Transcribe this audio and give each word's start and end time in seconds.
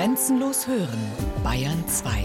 Grenzenlos 0.00 0.66
hören, 0.66 0.98
Bayern 1.44 1.84
2. 1.86 2.22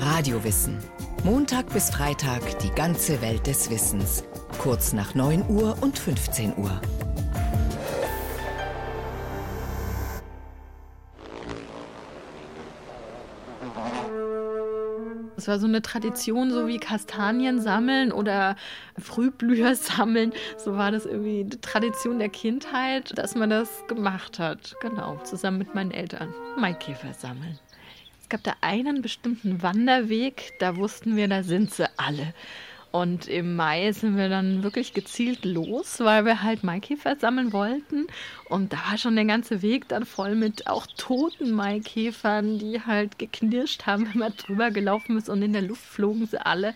Radiowissen. 0.00 0.78
Montag 1.24 1.68
bis 1.72 1.90
Freitag 1.90 2.60
die 2.60 2.70
ganze 2.70 3.20
Welt 3.22 3.44
des 3.48 3.68
Wissens. 3.68 4.22
Kurz 4.58 4.92
nach 4.92 5.16
9 5.16 5.46
Uhr 5.48 5.76
und 5.80 5.98
15 5.98 6.56
Uhr. 6.58 6.80
War 15.48 15.58
so 15.58 15.66
eine 15.66 15.80
Tradition, 15.80 16.50
so 16.50 16.68
wie 16.68 16.78
Kastanien 16.78 17.60
sammeln 17.62 18.12
oder 18.12 18.54
Frühblüher 18.98 19.74
sammeln. 19.76 20.34
So 20.58 20.76
war 20.76 20.92
das 20.92 21.06
irgendwie 21.06 21.44
die 21.44 21.60
Tradition 21.60 22.18
der 22.18 22.28
Kindheit, 22.28 23.16
dass 23.16 23.34
man 23.34 23.48
das 23.48 23.82
gemacht 23.88 24.38
hat. 24.38 24.76
Genau, 24.82 25.16
zusammen 25.24 25.56
mit 25.56 25.74
meinen 25.74 25.90
Eltern. 25.90 26.34
Maikäfer 26.58 27.14
sammeln. 27.14 27.58
Es 28.20 28.28
gab 28.28 28.42
da 28.42 28.52
einen 28.60 29.00
bestimmten 29.00 29.62
Wanderweg, 29.62 30.52
da 30.58 30.76
wussten 30.76 31.16
wir, 31.16 31.28
da 31.28 31.42
sind 31.42 31.72
sie 31.72 31.88
alle. 31.96 32.34
Und 32.90 33.28
im 33.28 33.54
Mai 33.54 33.92
sind 33.92 34.16
wir 34.16 34.30
dann 34.30 34.62
wirklich 34.62 34.94
gezielt 34.94 35.44
los, 35.44 36.00
weil 36.00 36.24
wir 36.24 36.42
halt 36.42 36.64
Maikäfer 36.64 37.16
sammeln 37.16 37.52
wollten. 37.52 38.06
Und 38.48 38.72
da 38.72 38.78
war 38.88 38.96
schon 38.96 39.14
der 39.14 39.26
ganze 39.26 39.60
Weg 39.60 39.88
dann 39.88 40.06
voll 40.06 40.34
mit 40.34 40.66
auch 40.66 40.86
toten 40.96 41.50
Maikäfern, 41.50 42.58
die 42.58 42.80
halt 42.80 43.18
geknirscht 43.18 43.86
haben, 43.86 44.08
wenn 44.12 44.18
man 44.18 44.36
drüber 44.36 44.70
gelaufen 44.70 45.18
ist 45.18 45.28
und 45.28 45.42
in 45.42 45.52
der 45.52 45.62
Luft 45.62 45.84
flogen 45.84 46.26
sie 46.26 46.44
alle. 46.44 46.74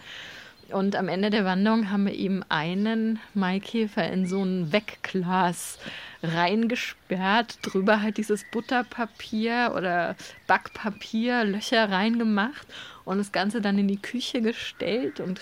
Und 0.72 0.96
am 0.96 1.08
Ende 1.08 1.30
der 1.30 1.44
Wanderung 1.44 1.90
haben 1.90 2.06
wir 2.06 2.14
eben 2.14 2.42
einen 2.48 3.18
Maikäfer 3.34 4.10
in 4.10 4.26
so 4.26 4.42
ein 4.42 4.72
Wegglas 4.72 5.78
reingesperrt, 6.22 7.58
drüber 7.62 8.00
halt 8.00 8.16
dieses 8.16 8.44
Butterpapier 8.50 9.72
oder 9.76 10.16
Backpapier, 10.46 11.44
Löcher 11.44 11.90
reingemacht 11.90 12.66
und 13.04 13.18
das 13.18 13.32
Ganze 13.32 13.60
dann 13.60 13.78
in 13.78 13.88
die 13.88 14.00
Küche 14.00 14.40
gestellt. 14.40 15.20
Und 15.20 15.40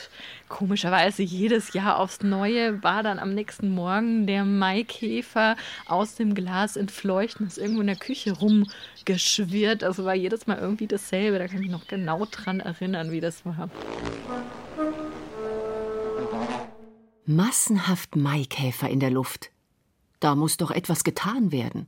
komischerweise 0.49 1.23
jedes 1.23 1.75
Jahr 1.75 1.99
aufs 1.99 2.23
Neue 2.23 2.83
war 2.83 3.03
dann 3.03 3.19
am 3.19 3.35
nächsten 3.35 3.71
Morgen 3.71 4.27
der 4.27 4.45
Maikäfer 4.45 5.57
aus 5.87 6.15
dem 6.15 6.35
Glas 6.35 6.77
entfleuchten, 6.77 7.47
ist 7.47 7.59
irgendwo 7.59 7.83
in 7.83 7.87
der 7.87 7.97
Küche 7.97 8.33
rumgeschwirrt. 8.33 9.85
Also 9.85 10.05
war 10.05 10.15
jedes 10.15 10.47
Mal 10.47 10.59
irgendwie 10.59 10.87
dasselbe. 10.87 11.39
Da 11.39 11.47
kann 11.47 11.57
ich 11.57 11.69
mich 11.69 11.71
noch 11.71 11.87
genau 11.87 12.27
dran 12.31 12.61
erinnern, 12.61 13.11
wie 13.11 13.21
das 13.21 13.45
war. 13.45 13.69
Massenhaft 17.27 18.17
Maikäfer 18.17 18.89
in 18.89 18.99
der 18.99 19.11
Luft. 19.11 19.51
Da 20.19 20.35
muss 20.35 20.57
doch 20.57 20.71
etwas 20.71 21.05
getan 21.05 21.53
werden. 21.53 21.87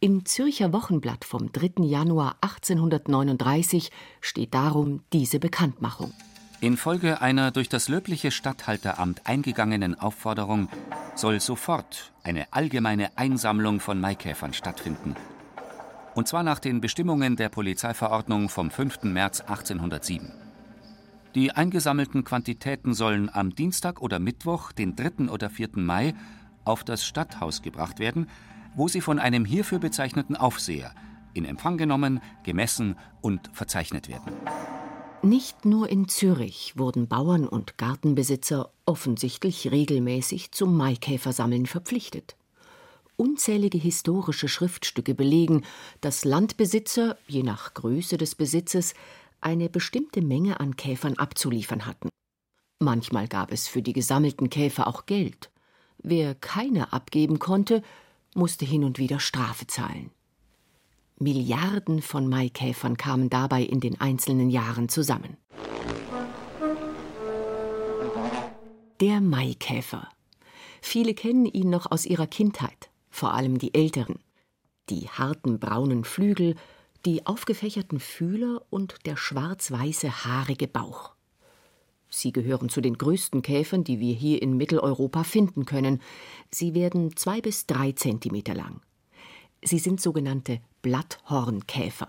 Im 0.00 0.24
Zürcher 0.26 0.72
Wochenblatt 0.72 1.24
vom 1.24 1.52
3. 1.52 1.84
Januar 1.84 2.36
1839 2.40 3.92
steht 4.20 4.52
darum 4.52 5.04
diese 5.12 5.38
Bekanntmachung. 5.38 6.12
Infolge 6.60 7.20
einer 7.20 7.52
durch 7.52 7.68
das 7.68 7.88
löbliche 7.88 8.32
Statthalteramt 8.32 9.26
eingegangenen 9.26 9.98
Aufforderung 9.98 10.68
soll 11.14 11.40
sofort 11.40 12.12
eine 12.24 12.52
allgemeine 12.52 13.16
Einsammlung 13.16 13.78
von 13.78 14.00
Maikäfern 14.00 14.52
stattfinden. 14.54 15.14
Und 16.14 16.26
zwar 16.26 16.42
nach 16.42 16.58
den 16.58 16.80
Bestimmungen 16.80 17.36
der 17.36 17.48
Polizeiverordnung 17.48 18.48
vom 18.48 18.72
5. 18.72 19.04
März 19.04 19.40
1807. 19.40 20.41
Die 21.34 21.50
eingesammelten 21.52 22.24
Quantitäten 22.24 22.92
sollen 22.92 23.30
am 23.32 23.54
Dienstag 23.54 24.02
oder 24.02 24.18
Mittwoch, 24.18 24.70
den 24.72 24.96
3. 24.96 25.30
oder 25.30 25.48
4. 25.48 25.70
Mai, 25.76 26.14
auf 26.64 26.84
das 26.84 27.06
Stadthaus 27.06 27.62
gebracht 27.62 27.98
werden, 27.98 28.28
wo 28.76 28.86
sie 28.86 29.00
von 29.00 29.18
einem 29.18 29.46
hierfür 29.46 29.78
bezeichneten 29.78 30.36
Aufseher 30.36 30.94
in 31.32 31.46
Empfang 31.46 31.78
genommen, 31.78 32.20
gemessen 32.44 32.96
und 33.22 33.48
verzeichnet 33.54 34.08
werden. 34.08 34.32
Nicht 35.22 35.64
nur 35.64 35.88
in 35.88 36.06
Zürich 36.08 36.74
wurden 36.76 37.08
Bauern 37.08 37.48
und 37.48 37.78
Gartenbesitzer 37.78 38.70
offensichtlich 38.84 39.70
regelmäßig 39.70 40.52
zum 40.52 40.76
Maikäfersammeln 40.76 41.64
verpflichtet. 41.64 42.36
Unzählige 43.16 43.78
historische 43.78 44.48
Schriftstücke 44.48 45.14
belegen, 45.14 45.64
dass 46.00 46.24
Landbesitzer, 46.24 47.16
je 47.28 47.42
nach 47.42 47.72
Größe 47.72 48.18
des 48.18 48.34
Besitzes, 48.34 48.94
eine 49.42 49.68
bestimmte 49.68 50.22
Menge 50.22 50.60
an 50.60 50.76
Käfern 50.76 51.18
abzuliefern 51.18 51.86
hatten. 51.86 52.08
Manchmal 52.80 53.28
gab 53.28 53.52
es 53.52 53.68
für 53.68 53.82
die 53.82 53.92
gesammelten 53.92 54.50
Käfer 54.50 54.86
auch 54.86 55.06
Geld. 55.06 55.50
Wer 55.98 56.34
keine 56.34 56.92
abgeben 56.92 57.38
konnte, 57.38 57.82
musste 58.34 58.64
hin 58.64 58.84
und 58.84 58.98
wieder 58.98 59.20
Strafe 59.20 59.66
zahlen. 59.66 60.10
Milliarden 61.18 62.02
von 62.02 62.28
Maikäfern 62.28 62.96
kamen 62.96 63.30
dabei 63.30 63.62
in 63.62 63.78
den 63.78 64.00
einzelnen 64.00 64.50
Jahren 64.50 64.88
zusammen. 64.88 65.36
Der 69.00 69.20
Maikäfer. 69.20 70.08
Viele 70.80 71.14
kennen 71.14 71.46
ihn 71.46 71.70
noch 71.70 71.90
aus 71.90 72.06
ihrer 72.06 72.26
Kindheit, 72.26 72.90
vor 73.10 73.34
allem 73.34 73.58
die 73.58 73.74
Älteren. 73.74 74.18
Die 74.90 75.08
harten 75.08 75.60
braunen 75.60 76.04
Flügel, 76.04 76.56
die 77.04 77.26
aufgefächerten 77.26 78.00
Fühler 78.00 78.62
und 78.70 79.06
der 79.06 79.16
schwarz-weiße 79.16 80.24
haarige 80.24 80.68
Bauch. 80.68 81.14
Sie 82.08 82.32
gehören 82.32 82.68
zu 82.68 82.80
den 82.80 82.98
größten 82.98 83.42
Käfern, 83.42 83.84
die 83.84 83.98
wir 83.98 84.14
hier 84.14 84.42
in 84.42 84.56
Mitteleuropa 84.56 85.24
finden 85.24 85.64
können. 85.64 86.00
Sie 86.50 86.74
werden 86.74 87.16
zwei 87.16 87.40
bis 87.40 87.66
drei 87.66 87.92
Zentimeter 87.92 88.54
lang. 88.54 88.82
Sie 89.64 89.78
sind 89.78 90.00
sogenannte 90.00 90.60
Blatthornkäfer, 90.82 92.08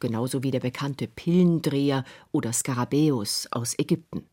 genauso 0.00 0.42
wie 0.42 0.50
der 0.50 0.60
bekannte 0.60 1.06
Pillendreher 1.06 2.04
oder 2.32 2.52
Skarabäus 2.52 3.46
aus 3.52 3.78
Ägypten. 3.78 4.26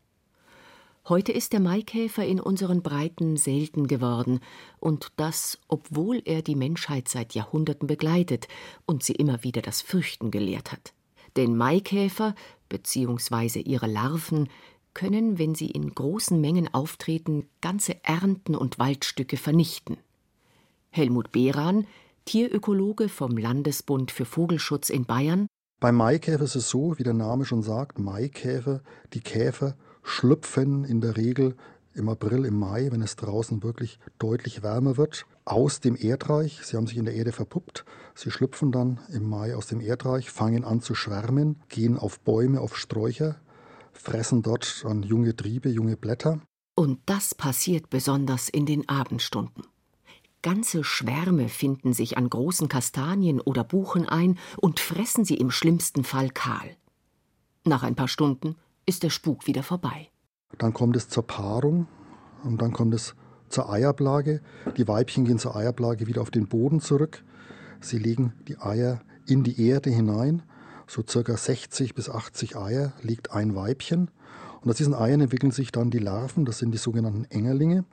Heute 1.08 1.32
ist 1.32 1.52
der 1.52 1.58
Maikäfer 1.58 2.24
in 2.24 2.38
unseren 2.38 2.80
Breiten 2.80 3.36
selten 3.36 3.88
geworden, 3.88 4.38
und 4.78 5.08
das, 5.16 5.58
obwohl 5.66 6.22
er 6.24 6.42
die 6.42 6.54
Menschheit 6.54 7.08
seit 7.08 7.34
Jahrhunderten 7.34 7.88
begleitet 7.88 8.46
und 8.86 9.02
sie 9.02 9.14
immer 9.14 9.42
wieder 9.42 9.62
das 9.62 9.82
Fürchten 9.82 10.30
gelehrt 10.30 10.70
hat. 10.70 10.92
Denn 11.34 11.56
Maikäfer 11.56 12.36
bzw. 12.68 13.58
ihre 13.62 13.88
Larven 13.88 14.48
können, 14.94 15.40
wenn 15.40 15.56
sie 15.56 15.72
in 15.72 15.92
großen 15.92 16.40
Mengen 16.40 16.72
auftreten, 16.72 17.48
ganze 17.60 18.04
Ernten 18.04 18.54
und 18.54 18.78
Waldstücke 18.78 19.36
vernichten. 19.36 19.96
Helmut 20.90 21.32
Behran, 21.32 21.88
Tierökologe 22.26 23.08
vom 23.08 23.36
Landesbund 23.36 24.12
für 24.12 24.24
Vogelschutz 24.24 24.88
in 24.88 25.04
Bayern. 25.04 25.48
Beim 25.80 25.96
Maikäfer 25.96 26.44
ist 26.44 26.54
es 26.54 26.68
so, 26.68 26.96
wie 26.96 27.02
der 27.02 27.14
Name 27.14 27.44
schon 27.44 27.62
sagt, 27.64 27.98
Maikäfer, 27.98 28.82
die 29.14 29.20
Käfer 29.20 29.74
schlüpfen 30.02 30.84
in 30.84 31.00
der 31.00 31.16
Regel 31.16 31.56
im 31.94 32.08
April, 32.08 32.44
im 32.44 32.58
Mai, 32.58 32.88
wenn 32.90 33.02
es 33.02 33.16
draußen 33.16 33.62
wirklich 33.62 33.98
deutlich 34.18 34.62
wärmer 34.62 34.96
wird, 34.96 35.26
aus 35.44 35.80
dem 35.80 35.96
Erdreich. 35.96 36.60
Sie 36.62 36.76
haben 36.76 36.86
sich 36.86 36.96
in 36.96 37.04
der 37.04 37.14
Erde 37.14 37.32
verpuppt. 37.32 37.84
Sie 38.14 38.30
schlüpfen 38.30 38.72
dann 38.72 39.00
im 39.08 39.28
Mai 39.28 39.54
aus 39.54 39.66
dem 39.66 39.80
Erdreich, 39.80 40.30
fangen 40.30 40.64
an 40.64 40.80
zu 40.80 40.94
schwärmen, 40.94 41.60
gehen 41.68 41.98
auf 41.98 42.20
Bäume, 42.20 42.60
auf 42.60 42.76
Sträucher, 42.76 43.36
fressen 43.92 44.42
dort 44.42 44.84
an 44.86 45.02
junge 45.02 45.36
Triebe, 45.36 45.68
junge 45.68 45.96
Blätter. 45.96 46.40
Und 46.74 47.00
das 47.06 47.34
passiert 47.34 47.90
besonders 47.90 48.48
in 48.48 48.66
den 48.66 48.88
Abendstunden. 48.88 49.64
Ganze 50.40 50.82
Schwärme 50.82 51.48
finden 51.48 51.92
sich 51.92 52.16
an 52.16 52.28
großen 52.28 52.68
Kastanien 52.68 53.40
oder 53.40 53.62
Buchen 53.62 54.08
ein 54.08 54.38
und 54.56 54.80
fressen 54.80 55.24
sie 55.24 55.36
im 55.36 55.52
schlimmsten 55.52 56.02
Fall 56.02 56.30
kahl. 56.30 56.76
Nach 57.64 57.84
ein 57.84 57.94
paar 57.94 58.08
Stunden 58.08 58.56
ist 58.86 59.02
der 59.02 59.10
Spuk 59.10 59.46
wieder 59.46 59.62
vorbei. 59.62 60.08
Dann 60.58 60.72
kommt 60.72 60.96
es 60.96 61.08
zur 61.08 61.26
Paarung 61.26 61.86
und 62.44 62.60
dann 62.60 62.72
kommt 62.72 62.94
es 62.94 63.14
zur 63.48 63.70
Eiablage. 63.70 64.40
Die 64.76 64.86
Weibchen 64.88 65.24
gehen 65.24 65.38
zur 65.38 65.56
Eiablage 65.56 66.06
wieder 66.06 66.22
auf 66.22 66.30
den 66.30 66.48
Boden 66.48 66.80
zurück. 66.80 67.24
Sie 67.80 67.98
legen 67.98 68.32
die 68.48 68.58
Eier 68.58 69.00
in 69.26 69.44
die 69.44 69.66
Erde 69.66 69.90
hinein 69.90 70.42
so 70.92 71.02
circa 71.08 71.36
60 71.36 71.94
bis 71.94 72.10
80 72.10 72.56
Eier 72.56 72.92
legt 73.02 73.32
ein 73.32 73.54
Weibchen. 73.54 74.10
Und 74.60 74.70
aus 74.70 74.76
diesen 74.76 74.94
Eiern 74.94 75.22
entwickeln 75.22 75.50
sich 75.50 75.72
dann 75.72 75.90
die 75.90 75.98
Larven, 75.98 76.44
das 76.44 76.58
sind 76.58 76.72
die 76.72 76.78
sogenannten 76.78 77.24
Engerlinge. 77.24 77.84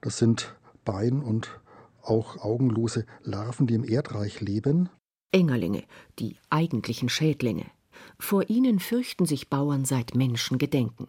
Das 0.00 0.18
sind 0.18 0.54
Bein- 0.84 1.22
und 1.22 1.60
auch 2.02 2.38
augenlose 2.38 3.06
Larven, 3.22 3.66
die 3.66 3.74
im 3.74 3.84
Erdreich 3.84 4.40
leben. 4.40 4.88
Engerlinge, 5.30 5.84
die 6.18 6.36
eigentlichen 6.50 7.08
Schädlinge. 7.08 7.66
Vor 8.18 8.48
ihnen 8.48 8.78
fürchten 8.78 9.26
sich 9.26 9.48
Bauern 9.48 9.84
seit 9.84 10.14
Menschengedenken. 10.14 11.08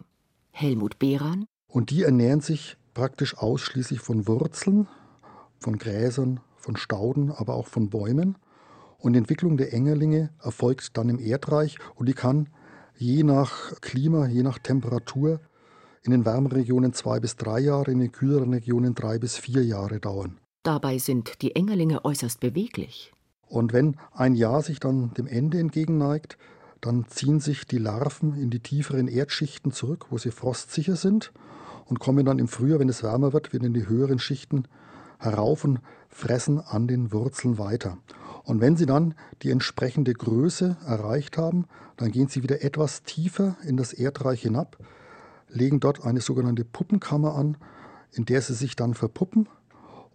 Helmut 0.51 0.99
Behran. 0.99 1.45
Und 1.67 1.89
die 1.89 2.03
ernähren 2.03 2.41
sich 2.41 2.77
praktisch 2.93 3.37
ausschließlich 3.37 3.99
von 3.99 4.27
Wurzeln, 4.27 4.87
von 5.59 5.77
Gräsern, 5.77 6.39
von 6.57 6.75
Stauden, 6.75 7.31
aber 7.31 7.55
auch 7.55 7.67
von 7.67 7.89
Bäumen. 7.89 8.37
Und 8.97 9.13
die 9.13 9.19
Entwicklung 9.19 9.57
der 9.57 9.73
Engerlinge 9.73 10.31
erfolgt 10.41 10.97
dann 10.97 11.09
im 11.09 11.19
Erdreich 11.19 11.77
und 11.95 12.09
die 12.09 12.13
kann 12.13 12.49
je 12.97 13.23
nach 13.23 13.79
Klima, 13.79 14.27
je 14.27 14.43
nach 14.43 14.59
Temperatur 14.59 15.39
in 16.03 16.11
den 16.11 16.25
wärmeren 16.25 16.57
Regionen 16.57 16.93
zwei 16.93 17.19
bis 17.19 17.35
drei 17.35 17.59
Jahre, 17.59 17.91
in 17.91 17.99
den 17.99 18.11
kühleren 18.11 18.53
Regionen 18.53 18.95
drei 18.95 19.19
bis 19.19 19.37
vier 19.37 19.63
Jahre 19.63 19.99
dauern. 19.99 20.37
Dabei 20.63 20.97
sind 20.97 21.41
die 21.41 21.55
Engerlinge 21.55 22.03
äußerst 22.03 22.39
beweglich. 22.39 23.13
Und 23.47 23.73
wenn 23.73 23.95
ein 24.11 24.35
Jahr 24.35 24.61
sich 24.61 24.79
dann 24.79 25.13
dem 25.13 25.27
Ende 25.27 25.59
entgegenneigt, 25.59 26.37
dann 26.81 27.05
ziehen 27.07 27.39
sich 27.39 27.65
die 27.65 27.77
Larven 27.77 28.35
in 28.35 28.49
die 28.49 28.59
tieferen 28.59 29.07
Erdschichten 29.07 29.71
zurück, 29.71 30.07
wo 30.09 30.17
sie 30.17 30.31
frostsicher 30.31 30.95
sind 30.95 31.31
und 31.85 31.99
kommen 31.99 32.25
dann 32.25 32.39
im 32.39 32.47
Frühjahr, 32.47 32.79
wenn 32.79 32.89
es 32.89 33.03
wärmer 33.03 33.33
wird, 33.33 33.53
wieder 33.53 33.65
in 33.65 33.73
die 33.73 33.87
höheren 33.87 34.19
Schichten 34.19 34.65
herauf 35.17 35.63
und 35.63 35.79
fressen 36.07 36.59
an 36.59 36.87
den 36.87 37.11
Wurzeln 37.11 37.57
weiter. 37.57 37.97
Und 38.43 38.61
wenn 38.61 38.77
sie 38.77 38.85
dann 38.85 39.13
die 39.43 39.51
entsprechende 39.51 40.13
Größe 40.13 40.77
erreicht 40.85 41.37
haben, 41.37 41.65
dann 41.97 42.11
gehen 42.11 42.29
sie 42.29 42.41
wieder 42.41 42.63
etwas 42.63 43.03
tiefer 43.03 43.57
in 43.63 43.77
das 43.77 43.93
Erdreich 43.93 44.41
hinab, 44.41 44.77
legen 45.49 45.79
dort 45.79 46.05
eine 46.05 46.21
sogenannte 46.21 46.63
Puppenkammer 46.63 47.35
an, 47.35 47.57
in 48.11 48.25
der 48.25 48.41
sie 48.41 48.53
sich 48.53 48.75
dann 48.75 48.93
verpuppen. 48.93 49.49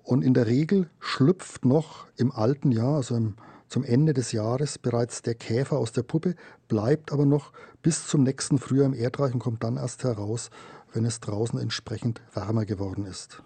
Und 0.02 0.22
in 0.22 0.34
der 0.34 0.46
Regel 0.46 0.90
schlüpft 0.99 1.64
noch 1.64 2.06
im 2.16 2.32
alten 2.32 2.72
Jahr, 2.72 2.96
also 2.96 3.14
im, 3.16 3.34
zum 3.75 3.82
Ende 3.82 4.12
des 4.12 4.31
Jahres, 4.31 4.79
bereits 4.79 5.23
der 5.23 5.35
Käfer 5.35 5.79
aus 5.79 5.91
der 5.91 6.05
Puppe, 6.05 6.37
bleibt 6.69 7.11
aber 7.11 7.26
noch 7.26 7.50
bis 7.82 8.06
zum 8.06 8.23
nächsten 8.23 8.61
Frühjahr 8.61 8.87
im 8.87 8.94
Erdreich 8.94 9.35
und 9.35 9.41
kommt 9.41 9.65
dann 9.65 9.79
erst 9.79 10.05
heraus, 10.05 10.50
wenn 10.93 11.05
es 11.05 11.19
draußen 11.19 11.59
entsprechend 11.59 12.23
wärmer 12.32 12.67
geworden 12.67 13.05
ist. 13.05 13.43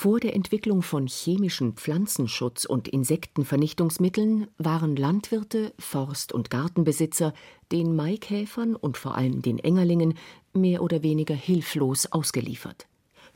Vor 0.00 0.20
der 0.20 0.36
Entwicklung 0.36 0.82
von 0.82 1.08
chemischen 1.08 1.72
Pflanzenschutz- 1.72 2.66
und 2.66 2.86
Insektenvernichtungsmitteln 2.86 4.46
waren 4.56 4.94
Landwirte, 4.94 5.74
Forst- 5.76 6.32
und 6.32 6.50
Gartenbesitzer 6.50 7.34
den 7.72 7.96
Maikäfern 7.96 8.76
und 8.76 8.96
vor 8.96 9.16
allem 9.16 9.42
den 9.42 9.58
Engerlingen 9.58 10.14
mehr 10.52 10.84
oder 10.84 11.02
weniger 11.02 11.34
hilflos 11.34 12.06
ausgeliefert. 12.12 12.86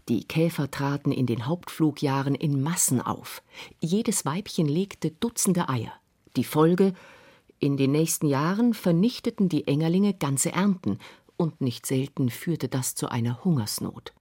Die 0.09 0.23
Käfer 0.23 0.71
traten 0.71 1.11
in 1.11 1.27
den 1.27 1.47
Hauptflugjahren 1.47 2.37
in 2.37 2.63
Massen 2.63 3.01
auf. 3.01 3.43
Jedes 3.81 4.25
Weibchen 4.25 4.69
legte 4.69 5.11
Dutzende 5.11 5.69
Eier. 5.69 5.93
Die 6.37 6.45
Folge 6.45 6.93
in 7.59 7.77
den 7.77 7.91
nächsten 7.91 8.29
Jahren 8.29 8.73
vernichteten 8.73 9.49
die 9.49 9.67
Engerlinge 9.67 10.15
ganze 10.15 10.53
Ernten, 10.53 11.01
und 11.37 11.61
nicht 11.61 11.87
selten 11.87 12.31
führte 12.31 12.69
das 12.69 12.95
zu 12.95 13.09
einer 13.09 13.43
Hungersnot. 13.43 14.13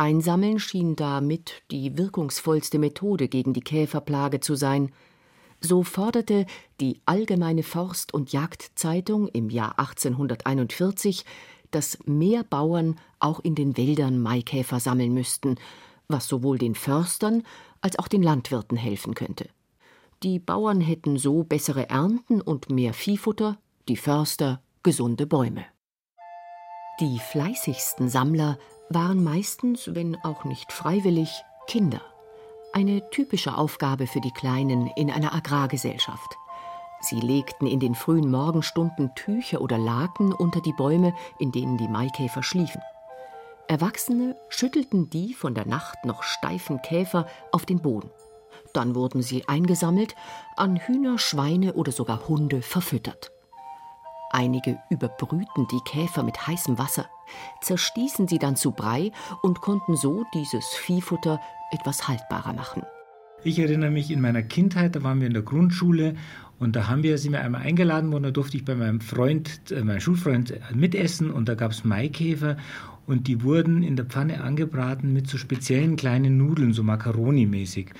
Einsammeln 0.00 0.58
schien 0.58 0.96
damit 0.96 1.62
die 1.70 1.98
wirkungsvollste 1.98 2.78
Methode 2.78 3.28
gegen 3.28 3.52
die 3.52 3.60
Käferplage 3.60 4.40
zu 4.40 4.54
sein. 4.54 4.92
So 5.60 5.82
forderte 5.82 6.46
die 6.80 7.02
Allgemeine 7.04 7.62
Forst- 7.62 8.14
und 8.14 8.32
Jagdzeitung 8.32 9.28
im 9.28 9.50
Jahr 9.50 9.78
1841, 9.78 11.26
dass 11.70 11.98
mehr 12.06 12.44
Bauern 12.44 12.98
auch 13.18 13.40
in 13.40 13.54
den 13.54 13.76
Wäldern 13.76 14.18
Maikäfer 14.18 14.80
sammeln 14.80 15.12
müssten, 15.12 15.56
was 16.08 16.26
sowohl 16.26 16.56
den 16.56 16.74
Förstern 16.74 17.42
als 17.82 17.98
auch 17.98 18.08
den 18.08 18.22
Landwirten 18.22 18.78
helfen 18.78 19.14
könnte. 19.14 19.50
Die 20.22 20.38
Bauern 20.38 20.80
hätten 20.80 21.18
so 21.18 21.44
bessere 21.44 21.90
Ernten 21.90 22.40
und 22.40 22.70
mehr 22.70 22.94
Viehfutter, 22.94 23.58
die 23.86 23.98
Förster 23.98 24.62
gesunde 24.82 25.26
Bäume. 25.26 25.66
Die 27.00 27.18
fleißigsten 27.18 28.08
Sammler 28.08 28.58
waren 28.90 29.22
meistens, 29.22 29.94
wenn 29.94 30.16
auch 30.24 30.44
nicht 30.44 30.72
freiwillig, 30.72 31.30
Kinder. 31.68 32.00
Eine 32.72 33.08
typische 33.10 33.56
Aufgabe 33.56 34.08
für 34.08 34.20
die 34.20 34.32
Kleinen 34.32 34.88
in 34.96 35.10
einer 35.10 35.32
Agrargesellschaft. 35.32 36.36
Sie 37.00 37.20
legten 37.20 37.66
in 37.66 37.80
den 37.80 37.94
frühen 37.94 38.30
Morgenstunden 38.30 39.14
Tücher 39.14 39.60
oder 39.60 39.78
Laken 39.78 40.32
unter 40.32 40.60
die 40.60 40.72
Bäume, 40.72 41.14
in 41.38 41.52
denen 41.52 41.78
die 41.78 41.88
Maikäfer 41.88 42.42
schliefen. 42.42 42.82
Erwachsene 43.68 44.36
schüttelten 44.48 45.08
die 45.08 45.34
von 45.34 45.54
der 45.54 45.66
Nacht 45.66 46.04
noch 46.04 46.24
steifen 46.24 46.82
Käfer 46.82 47.26
auf 47.52 47.64
den 47.64 47.80
Boden. 47.80 48.10
Dann 48.72 48.96
wurden 48.96 49.22
sie 49.22 49.46
eingesammelt, 49.48 50.16
an 50.56 50.76
Hühner, 50.76 51.18
Schweine 51.18 51.74
oder 51.74 51.92
sogar 51.92 52.28
Hunde 52.28 52.60
verfüttert. 52.60 53.30
Einige 54.32 54.78
überbrühten 54.90 55.66
die 55.72 55.80
Käfer 55.84 56.22
mit 56.22 56.46
heißem 56.46 56.78
Wasser, 56.78 57.06
zerstießen 57.62 58.28
sie 58.28 58.38
dann 58.38 58.54
zu 58.54 58.70
Brei 58.70 59.10
und 59.42 59.60
konnten 59.60 59.96
so 59.96 60.24
dieses 60.34 60.66
Viehfutter 60.68 61.40
etwas 61.72 62.06
haltbarer 62.06 62.52
machen. 62.52 62.82
Ich 63.42 63.58
erinnere 63.58 63.90
mich 63.90 64.10
in 64.10 64.20
meiner 64.20 64.42
Kindheit, 64.42 64.94
da 64.94 65.02
waren 65.02 65.20
wir 65.20 65.26
in 65.26 65.32
der 65.32 65.42
Grundschule 65.42 66.14
und 66.58 66.76
da 66.76 66.88
haben 66.88 67.02
wir, 67.02 67.18
sind 67.18 67.32
wir 67.32 67.40
einmal 67.40 67.62
eingeladen 67.62 68.12
worden, 68.12 68.24
da 68.24 68.30
durfte 68.30 68.56
ich 68.56 68.64
bei 68.64 68.74
meinem 68.74 69.00
Freund, 69.00 69.72
äh, 69.72 69.82
meinem 69.82 70.00
Schulfreund 70.00 70.54
mitessen 70.74 71.30
und 71.30 71.48
da 71.48 71.54
gab 71.54 71.72
es 71.72 71.84
Maikäfer 71.84 72.56
und 73.06 73.26
die 73.26 73.42
wurden 73.42 73.82
in 73.82 73.96
der 73.96 74.04
Pfanne 74.04 74.42
angebraten 74.42 75.12
mit 75.12 75.26
so 75.26 75.38
speziellen 75.38 75.96
kleinen 75.96 76.36
Nudeln, 76.36 76.72
so 76.72 76.82
Macaroni-mäßig. 76.82 77.92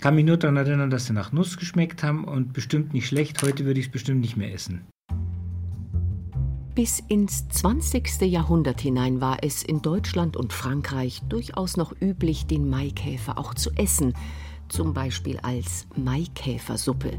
Kann 0.00 0.14
mich 0.14 0.24
nur 0.24 0.38
daran 0.38 0.56
erinnern, 0.56 0.90
dass 0.90 1.06
sie 1.06 1.12
nach 1.12 1.30
Nuss 1.30 1.58
geschmeckt 1.58 2.02
haben 2.02 2.24
und 2.24 2.54
bestimmt 2.54 2.94
nicht 2.94 3.06
schlecht. 3.06 3.42
Heute 3.42 3.66
würde 3.66 3.80
ich 3.80 3.86
es 3.86 3.92
bestimmt 3.92 4.22
nicht 4.22 4.38
mehr 4.38 4.52
essen. 4.52 4.86
Bis 6.80 7.02
ins 7.08 7.46
20. 7.46 8.22
Jahrhundert 8.22 8.80
hinein 8.80 9.20
war 9.20 9.36
es 9.42 9.62
in 9.62 9.82
Deutschland 9.82 10.34
und 10.34 10.54
Frankreich 10.54 11.20
durchaus 11.28 11.76
noch 11.76 11.92
üblich, 12.00 12.46
den 12.46 12.70
Maikäfer 12.70 13.36
auch 13.36 13.52
zu 13.52 13.70
essen, 13.72 14.14
zum 14.70 14.94
Beispiel 14.94 15.38
als 15.40 15.86
Maikäfersuppe. 15.94 17.18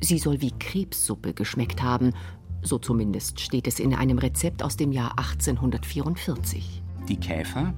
Sie 0.00 0.16
soll 0.16 0.40
wie 0.40 0.52
Krebssuppe 0.52 1.34
geschmeckt 1.34 1.82
haben, 1.82 2.14
so 2.62 2.78
zumindest 2.78 3.38
steht 3.38 3.66
es 3.66 3.80
in 3.80 3.94
einem 3.94 4.16
Rezept 4.16 4.62
aus 4.62 4.78
dem 4.78 4.92
Jahr 4.92 5.10
1844. 5.18 6.82
Die 7.06 7.18
Käfer, 7.18 7.74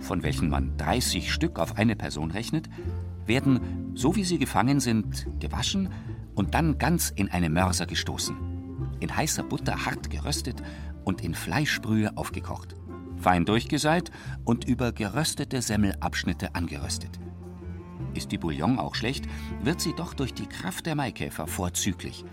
von 0.00 0.22
welchen 0.22 0.48
man 0.48 0.78
30 0.78 1.30
Stück 1.30 1.58
auf 1.58 1.76
eine 1.76 1.94
Person 1.94 2.30
rechnet, 2.30 2.70
werden, 3.26 3.92
so 3.94 4.16
wie 4.16 4.24
sie 4.24 4.38
gefangen 4.38 4.80
sind, 4.80 5.26
gewaschen 5.40 5.90
und 6.34 6.54
dann 6.54 6.78
ganz 6.78 7.10
in 7.10 7.30
eine 7.30 7.50
Mörser 7.50 7.84
gestoßen 7.84 8.53
in 9.00 9.14
heißer 9.14 9.42
Butter 9.42 9.84
hart 9.84 10.10
geröstet 10.10 10.62
und 11.04 11.22
in 11.22 11.34
Fleischbrühe 11.34 12.16
aufgekocht, 12.16 12.74
fein 13.16 13.44
durchgeseit 13.44 14.10
und 14.44 14.64
über 14.64 14.92
geröstete 14.92 15.62
Semmelabschnitte 15.62 16.54
angeröstet. 16.54 17.18
Ist 18.14 18.32
die 18.32 18.38
Bouillon 18.38 18.78
auch 18.78 18.94
schlecht, 18.94 19.26
wird 19.62 19.80
sie 19.80 19.94
doch 19.94 20.14
durch 20.14 20.34
die 20.34 20.46
Kraft 20.46 20.86
der 20.86 20.94
Maikäfer 20.94 21.46
vorzüglich. 21.46 22.24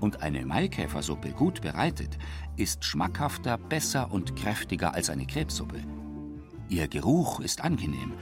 Und 0.00 0.22
eine 0.22 0.46
Maikäfersuppe 0.46 1.30
gut 1.30 1.60
bereitet 1.60 2.18
ist 2.56 2.84
schmackhafter, 2.84 3.58
besser 3.58 4.12
und 4.12 4.36
kräftiger 4.36 4.94
als 4.94 5.10
eine 5.10 5.26
Krebssuppe. 5.26 5.80
Ihr 6.68 6.86
Geruch 6.86 7.40
ist 7.40 7.64
angenehm, 7.64 8.12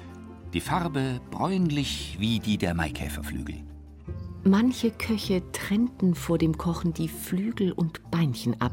die 0.55 0.61
Farbe 0.61 1.21
bräunlich 1.31 2.17
wie 2.19 2.39
die 2.39 2.57
der 2.57 2.75
Maikäferflügel. 2.75 3.76
Manche 4.47 4.93
Köche 4.93 5.43
trennten 5.51 6.15
vor 6.15 6.39
dem 6.39 6.57
Kochen 6.57 6.93
die 6.93 7.09
Flügel 7.09 7.73
und 7.73 8.09
Beinchen 8.13 8.61
ab. 8.61 8.71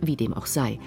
Wie 0.00 0.14
dem 0.14 0.32
auch 0.32 0.46
sei, 0.46 0.78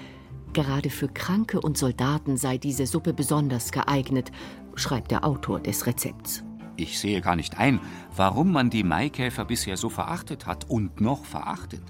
gerade 0.54 0.88
für 0.88 1.08
Kranke 1.08 1.60
und 1.60 1.76
Soldaten 1.76 2.38
sei 2.38 2.56
diese 2.56 2.86
Suppe 2.86 3.12
besonders 3.12 3.70
geeignet, 3.70 4.32
schreibt 4.76 5.10
der 5.10 5.26
Autor 5.26 5.60
des 5.60 5.84
Rezepts. 5.84 6.42
Ich 6.76 6.98
sehe 6.98 7.20
gar 7.20 7.36
nicht 7.36 7.58
ein, 7.58 7.80
warum 8.16 8.50
man 8.50 8.70
die 8.70 8.82
Maikäfer 8.82 9.44
bisher 9.44 9.76
so 9.76 9.90
verachtet 9.90 10.46
hat 10.46 10.70
und 10.70 11.02
noch 11.02 11.26
verachtet. 11.26 11.82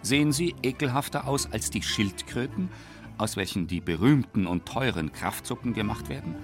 Sehen 0.00 0.32
sie 0.32 0.54
ekelhafter 0.62 1.28
aus 1.28 1.52
als 1.52 1.68
die 1.68 1.82
Schildkröten, 1.82 2.70
aus 3.18 3.36
welchen 3.36 3.66
die 3.66 3.82
berühmten 3.82 4.46
und 4.46 4.64
teuren 4.64 5.12
Kraftsuppen 5.12 5.74
gemacht 5.74 6.08
werden? 6.08 6.34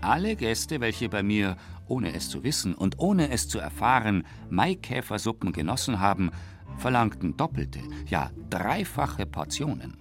Alle 0.00 0.36
Gäste, 0.36 0.80
welche 0.80 1.08
bei 1.08 1.22
mir 1.22 1.56
ohne 1.88 2.14
es 2.14 2.28
zu 2.28 2.42
wissen 2.42 2.74
und 2.74 2.98
ohne 2.98 3.30
es 3.30 3.48
zu 3.48 3.58
erfahren, 3.58 4.24
Maikäfersuppen 4.50 5.52
genossen 5.52 6.00
haben, 6.00 6.30
verlangten 6.78 7.36
doppelte, 7.36 7.80
ja 8.06 8.30
dreifache 8.50 9.26
Portionen. 9.26 9.96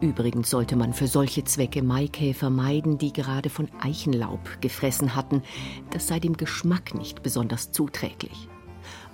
Übrigens 0.00 0.50
sollte 0.50 0.76
man 0.76 0.92
für 0.92 1.06
solche 1.06 1.44
Zwecke 1.44 1.82
Maikäfer 1.82 2.50
meiden, 2.50 2.98
die 2.98 3.12
gerade 3.12 3.48
von 3.48 3.68
Eichenlaub 3.80 4.60
gefressen 4.60 5.14
hatten. 5.14 5.42
Das 5.90 6.08
sei 6.08 6.20
dem 6.20 6.36
Geschmack 6.36 6.94
nicht 6.94 7.22
besonders 7.22 7.72
zuträglich. 7.72 8.48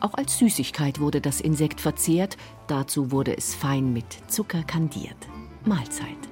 Auch 0.00 0.14
als 0.14 0.38
Süßigkeit 0.38 0.98
wurde 0.98 1.20
das 1.20 1.40
Insekt 1.40 1.80
verzehrt, 1.80 2.36
dazu 2.66 3.12
wurde 3.12 3.36
es 3.36 3.54
fein 3.54 3.92
mit 3.92 4.06
Zucker 4.28 4.62
kandiert. 4.62 5.28
Mahlzeit. 5.64 6.29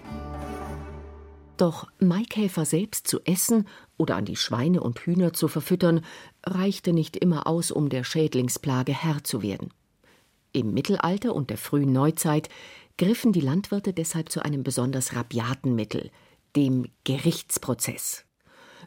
Doch 1.58 1.88
Maikäfer 1.98 2.64
selbst 2.64 3.08
zu 3.08 3.20
essen 3.24 3.66
oder 3.96 4.14
an 4.14 4.24
die 4.24 4.36
Schweine 4.36 4.80
und 4.80 5.00
Hühner 5.00 5.32
zu 5.32 5.48
verfüttern, 5.48 6.04
reichte 6.46 6.92
nicht 6.92 7.16
immer 7.16 7.48
aus, 7.48 7.72
um 7.72 7.88
der 7.88 8.04
Schädlingsplage 8.04 8.92
Herr 8.92 9.24
zu 9.24 9.42
werden. 9.42 9.74
Im 10.52 10.72
Mittelalter 10.72 11.34
und 11.34 11.50
der 11.50 11.58
frühen 11.58 11.92
Neuzeit 11.92 12.48
griffen 12.96 13.32
die 13.32 13.40
Landwirte 13.40 13.92
deshalb 13.92 14.30
zu 14.30 14.44
einem 14.44 14.62
besonders 14.62 15.16
rabiaten 15.16 15.74
Mittel, 15.74 16.12
dem 16.54 16.86
Gerichtsprozess. 17.02 18.24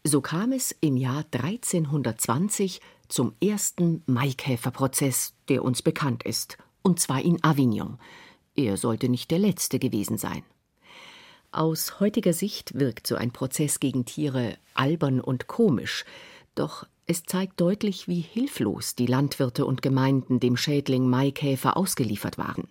So 0.06 0.22
kam 0.22 0.54
es 0.54 0.74
im 0.80 0.96
Jahr 0.96 1.26
1320 1.30 2.80
zum 3.10 3.34
ersten 3.44 4.02
Maikäferprozess, 4.06 5.34
der 5.50 5.66
uns 5.66 5.82
bekannt 5.82 6.24
ist, 6.24 6.58
und 6.84 7.02
zwar 7.02 7.22
in 7.22 7.44
Avignon. 7.44 8.00
Er 8.56 8.78
sollte 8.78 9.10
nicht 9.10 9.30
der 9.30 9.40
letzte 9.40 9.78
gewesen 9.78 10.18
sein. 10.18 10.44
Aus 11.54 12.00
heutiger 12.00 12.32
Sicht 12.32 12.80
wirkt 12.80 13.08
so 13.08 13.16
ein 13.16 13.32
Prozess 13.32 13.82
gegen 13.82 14.06
Tiere 14.06 14.58
albern 14.74 15.20
und 15.20 15.48
komisch, 15.48 16.06
doch 16.56 16.86
es 17.08 17.24
zeigt 17.24 17.60
deutlich, 17.60 18.08
wie 18.08 18.22
hilflos 18.22 18.96
die 18.96 19.06
Landwirte 19.06 19.66
und 19.66 19.82
Gemeinden 19.82 20.40
dem 20.40 20.56
Schädling 20.56 21.10
Maikäfer 21.10 21.76
ausgeliefert 21.76 22.38
waren. 22.38 22.70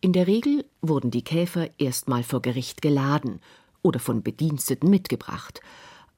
In 0.00 0.14
der 0.14 0.26
Regel 0.26 0.64
wurden 0.80 1.10
die 1.10 1.22
Käfer 1.22 1.68
erstmal 1.78 2.22
vor 2.22 2.40
Gericht 2.40 2.80
geladen 2.80 3.42
oder 3.82 4.00
von 4.00 4.22
Bediensteten 4.22 4.88
mitgebracht, 4.88 5.60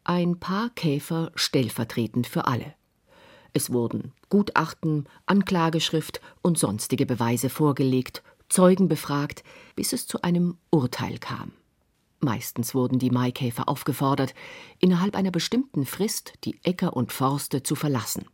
ein 0.05 0.39
paar 0.39 0.71
Käfer 0.71 1.33
stellvertretend 1.35 2.29
für 2.29 2.47
alle. 2.47 2.75
Es 3.55 3.73
wurden 3.73 4.13
Gutachten, 4.29 5.09
Anklageschrift 5.27 6.21
und 6.43 6.59
sonstige 6.59 7.07
Beweise 7.07 7.49
vorgelegt, 7.49 8.23
Zeugen 8.49 8.87
befragt, 8.87 9.43
bis 9.75 9.93
es 9.93 10.07
zu 10.07 10.23
einem 10.23 10.59
Urteil 10.71 11.19
kam. 11.19 11.51
Meistens 12.25 12.73
wurden 12.73 13.01
die 13.01 13.11
Maikäfer 13.11 13.69
aufgefordert, 13.69 14.33
innerhalb 14.79 15.17
einer 15.17 15.33
bestimmten 15.33 15.85
Frist 15.85 16.35
die 16.45 16.57
Äcker 16.63 16.97
und 16.97 17.13
Forste 17.13 17.65
zu 17.65 17.75
verlassen. 17.75 18.27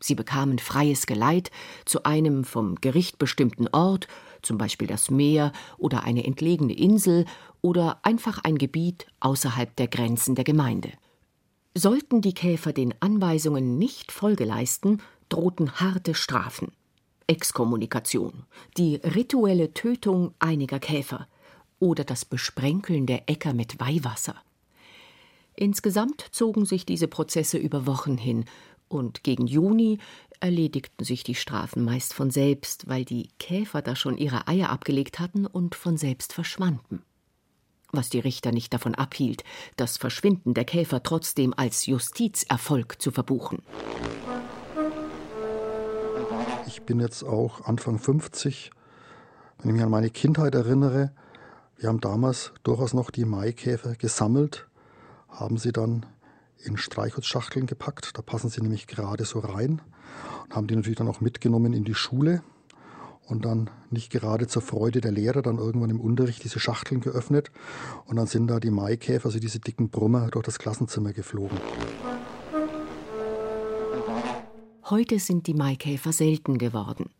Sie 0.00 0.14
bekamen 0.14 0.58
freies 0.58 1.04
Geleit 1.04 1.50
zu 1.84 2.04
einem 2.04 2.44
vom 2.44 2.76
Gericht 2.76 3.18
bestimmten 3.18 3.68
Ort, 3.68 4.08
zum 4.40 4.56
Beispiel 4.56 4.88
das 4.88 5.10
Meer 5.10 5.52
oder 5.76 6.04
eine 6.04 6.24
entlegene 6.24 6.72
Insel 6.72 7.26
oder 7.60 8.00
einfach 8.02 8.38
ein 8.44 8.56
Gebiet 8.56 9.06
außerhalb 9.20 9.76
der 9.76 9.88
Grenzen 9.88 10.34
der 10.34 10.44
Gemeinde. 10.44 10.92
Sollten 11.74 12.22
die 12.22 12.34
Käfer 12.34 12.72
den 12.72 12.94
Anweisungen 13.00 13.76
nicht 13.76 14.10
Folge 14.10 14.44
leisten, 14.44 15.02
drohten 15.28 15.72
harte 15.72 16.14
Strafen. 16.14 16.72
Exkommunikation, 17.26 18.44
die 18.78 18.96
rituelle 18.96 19.74
Tötung 19.74 20.32
einiger 20.38 20.78
Käfer, 20.78 21.28
oder 21.80 22.04
das 22.04 22.24
Besprenkeln 22.24 23.06
der 23.06 23.28
Äcker 23.28 23.52
mit 23.52 23.80
Weihwasser. 23.80 24.36
Insgesamt 25.54 26.24
zogen 26.30 26.64
sich 26.64 26.86
diese 26.86 27.08
Prozesse 27.08 27.58
über 27.58 27.86
Wochen 27.86 28.16
hin, 28.16 28.44
und 28.88 29.22
gegen 29.22 29.46
Juni 29.46 29.98
erledigten 30.40 31.04
sich 31.04 31.22
die 31.24 31.34
Strafen 31.34 31.84
meist 31.84 32.14
von 32.14 32.30
selbst, 32.30 32.88
weil 32.88 33.04
die 33.04 33.28
Käfer 33.38 33.82
da 33.82 33.96
schon 33.96 34.16
ihre 34.16 34.48
Eier 34.48 34.70
abgelegt 34.70 35.18
hatten 35.18 35.46
und 35.46 35.74
von 35.74 35.96
selbst 35.96 36.32
verschwanden. 36.32 37.02
Was 37.90 38.10
die 38.10 38.20
Richter 38.20 38.52
nicht 38.52 38.72
davon 38.72 38.94
abhielt, 38.94 39.44
das 39.76 39.96
Verschwinden 39.96 40.54
der 40.54 40.64
Käfer 40.64 41.02
trotzdem 41.02 41.54
als 41.56 41.86
Justizerfolg 41.86 43.00
zu 43.00 43.10
verbuchen. 43.10 43.62
Ich 46.66 46.82
bin 46.82 47.00
jetzt 47.00 47.24
auch 47.24 47.62
Anfang 47.62 47.98
50. 47.98 48.70
Wenn 49.58 49.70
ich 49.70 49.74
mich 49.74 49.82
an 49.82 49.90
meine 49.90 50.10
Kindheit 50.10 50.54
erinnere, 50.54 51.12
wir 51.78 51.88
haben 51.88 52.00
damals 52.00 52.52
durchaus 52.64 52.92
noch 52.92 53.10
die 53.10 53.24
Maikäfer 53.24 53.94
gesammelt, 53.94 54.66
haben 55.28 55.58
sie 55.58 55.72
dann 55.72 56.06
in 56.58 56.76
Streichholzschachteln 56.76 57.66
gepackt. 57.66 58.18
Da 58.18 58.22
passen 58.22 58.50
sie 58.50 58.60
nämlich 58.60 58.88
gerade 58.88 59.24
so 59.24 59.38
rein 59.38 59.80
und 60.44 60.56
haben 60.56 60.66
die 60.66 60.74
natürlich 60.74 60.98
dann 60.98 61.08
auch 61.08 61.20
mitgenommen 61.20 61.72
in 61.72 61.84
die 61.84 61.94
Schule 61.94 62.42
und 63.28 63.44
dann 63.44 63.70
nicht 63.90 64.10
gerade 64.10 64.48
zur 64.48 64.62
Freude 64.62 65.00
der 65.00 65.12
Lehrer 65.12 65.40
dann 65.40 65.58
irgendwann 65.58 65.90
im 65.90 66.00
Unterricht 66.00 66.42
diese 66.42 66.58
Schachteln 66.58 67.00
geöffnet 67.00 67.52
und 68.06 68.16
dann 68.16 68.26
sind 68.26 68.48
da 68.48 68.58
die 68.58 68.70
Maikäfer, 68.70 69.26
also 69.26 69.38
diese 69.38 69.60
dicken 69.60 69.90
Brummer, 69.90 70.28
durch 70.28 70.46
das 70.46 70.58
Klassenzimmer 70.58 71.12
geflogen. 71.12 71.58
Heute 74.90 75.18
sind 75.18 75.46
die 75.46 75.54
Maikäfer 75.54 76.12
selten 76.12 76.58
geworden. 76.58 77.10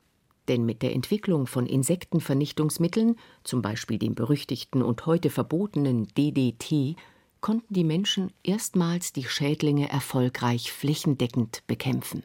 Denn 0.49 0.65
mit 0.65 0.83
der 0.83 0.95
Entwicklung 0.95 1.47
von 1.47 1.67
Insektenvernichtungsmitteln, 1.67 3.17
zum 3.45 3.61
Beispiel 3.61 3.99
dem 3.99 4.15
berüchtigten 4.15 4.83
und 4.83 5.05
heute 5.05 5.29
verbotenen 5.31 6.09
DDT, 6.17 6.97
konnten 7.41 7.75
die 7.75 7.85
Menschen 7.85 8.33
erstmals 8.43 9.13
die 9.13 9.25
Schädlinge 9.25 9.89
erfolgreich 9.91 10.73
flächendeckend 10.73 11.63
bekämpfen. 11.67 12.25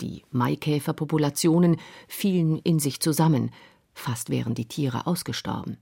Die 0.00 0.22
Maikäferpopulationen 0.30 1.78
fielen 2.06 2.58
in 2.58 2.78
sich 2.78 3.00
zusammen, 3.00 3.50
fast 3.94 4.28
wären 4.28 4.54
die 4.54 4.66
Tiere 4.66 5.06
ausgestorben. 5.06 5.78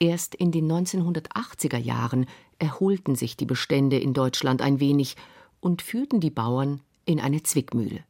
Erst 0.00 0.34
in 0.34 0.50
den 0.50 0.70
1980er 0.70 1.76
Jahren 1.76 2.26
erholten 2.58 3.14
sich 3.14 3.36
die 3.36 3.46
Bestände 3.46 3.98
in 3.98 4.14
Deutschland 4.14 4.62
ein 4.62 4.80
wenig 4.80 5.16
und 5.60 5.82
führten 5.82 6.20
die 6.20 6.30
Bauern 6.30 6.80
in 7.04 7.20
eine 7.20 7.42
Zwickmühle. 7.42 8.04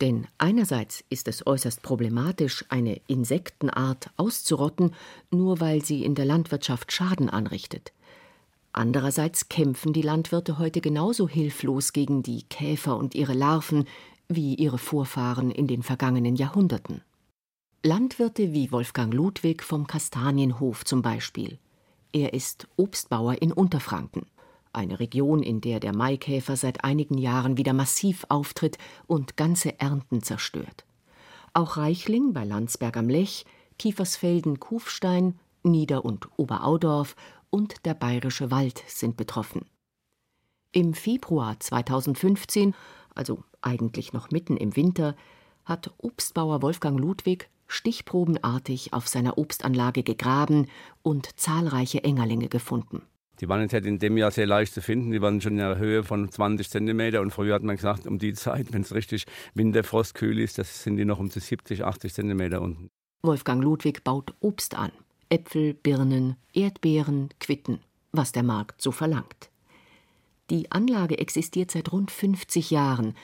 Denn 0.00 0.26
einerseits 0.38 1.04
ist 1.08 1.28
es 1.28 1.46
äußerst 1.46 1.82
problematisch, 1.82 2.64
eine 2.68 3.00
Insektenart 3.06 4.10
auszurotten, 4.16 4.94
nur 5.30 5.60
weil 5.60 5.84
sie 5.84 6.04
in 6.04 6.14
der 6.14 6.24
Landwirtschaft 6.24 6.92
Schaden 6.92 7.28
anrichtet. 7.28 7.92
Andererseits 8.72 9.48
kämpfen 9.48 9.92
die 9.92 10.02
Landwirte 10.02 10.58
heute 10.58 10.80
genauso 10.80 11.28
hilflos 11.28 11.92
gegen 11.92 12.22
die 12.22 12.44
Käfer 12.44 12.96
und 12.96 13.14
ihre 13.14 13.34
Larven 13.34 13.84
wie 14.28 14.54
ihre 14.54 14.78
Vorfahren 14.78 15.50
in 15.50 15.66
den 15.66 15.82
vergangenen 15.82 16.36
Jahrhunderten. 16.36 17.02
Landwirte 17.82 18.52
wie 18.52 18.72
Wolfgang 18.72 19.12
Ludwig 19.12 19.62
vom 19.62 19.86
Kastanienhof 19.86 20.84
zum 20.84 21.02
Beispiel. 21.02 21.58
Er 22.12 22.32
ist 22.32 22.68
Obstbauer 22.76 23.42
in 23.42 23.52
Unterfranken 23.52 24.26
eine 24.72 25.00
Region, 25.00 25.42
in 25.42 25.60
der 25.60 25.80
der 25.80 25.94
Maikäfer 25.94 26.56
seit 26.56 26.84
einigen 26.84 27.18
Jahren 27.18 27.56
wieder 27.56 27.72
massiv 27.72 28.24
auftritt 28.28 28.78
und 29.06 29.36
ganze 29.36 29.78
Ernten 29.80 30.22
zerstört. 30.22 30.84
Auch 31.54 31.76
Reichling 31.76 32.32
bei 32.32 32.44
Landsberg 32.44 32.96
am 32.96 33.08
Lech, 33.08 33.44
Kiefersfelden, 33.78 34.60
Kufstein, 34.60 35.38
Nieder- 35.62 36.04
und 36.04 36.28
Oberaudorf 36.38 37.14
und 37.50 37.84
der 37.84 37.94
Bayerische 37.94 38.50
Wald 38.50 38.82
sind 38.86 39.16
betroffen. 39.16 39.66
Im 40.72 40.94
Februar 40.94 41.60
2015, 41.60 42.74
also 43.14 43.44
eigentlich 43.60 44.12
noch 44.12 44.30
mitten 44.30 44.56
im 44.56 44.74
Winter, 44.74 45.14
hat 45.64 45.92
Obstbauer 45.98 46.62
Wolfgang 46.62 46.98
Ludwig 46.98 47.50
stichprobenartig 47.66 48.92
auf 48.92 49.08
seiner 49.08 49.38
Obstanlage 49.38 50.02
gegraben 50.02 50.68
und 51.02 51.38
zahlreiche 51.38 52.02
Engerlinge 52.04 52.48
gefunden. 52.48 53.02
Die 53.42 53.48
waren 53.48 53.60
jetzt 53.60 53.72
halt 53.72 53.86
in 53.86 53.98
dem 53.98 54.16
Jahr 54.16 54.30
sehr 54.30 54.46
leicht 54.46 54.72
zu 54.72 54.80
finden. 54.80 55.10
Die 55.10 55.20
waren 55.20 55.40
schon 55.40 55.54
in 55.54 55.60
einer 55.60 55.76
Höhe 55.76 56.04
von 56.04 56.30
20 56.30 56.70
cm. 56.70 57.16
Und 57.16 57.32
früher 57.32 57.56
hat 57.56 57.64
man 57.64 57.74
gesagt, 57.74 58.06
um 58.06 58.20
die 58.20 58.34
Zeit, 58.34 58.72
wenn 58.72 58.82
es 58.82 58.94
richtig 58.94 59.24
winterfrostkühl 59.54 60.38
ist, 60.38 60.58
das 60.58 60.84
sind 60.84 60.96
die 60.96 61.04
noch 61.04 61.18
um 61.18 61.28
zu 61.28 61.40
70, 61.40 61.84
80 61.84 62.14
cm 62.14 62.40
unten. 62.62 62.88
Wolfgang 63.22 63.60
Ludwig 63.60 64.04
baut 64.04 64.32
Obst 64.38 64.76
an. 64.76 64.92
Äpfel, 65.28 65.74
Birnen, 65.74 66.36
Erdbeeren, 66.52 67.30
Quitten, 67.40 67.80
was 68.12 68.30
der 68.30 68.44
Markt 68.44 68.80
so 68.80 68.92
verlangt. 68.92 69.50
Die 70.48 70.70
Anlage 70.70 71.18
existiert 71.18 71.72
seit 71.72 71.90
rund 71.90 72.12
50 72.12 72.70
Jahren. 72.70 73.14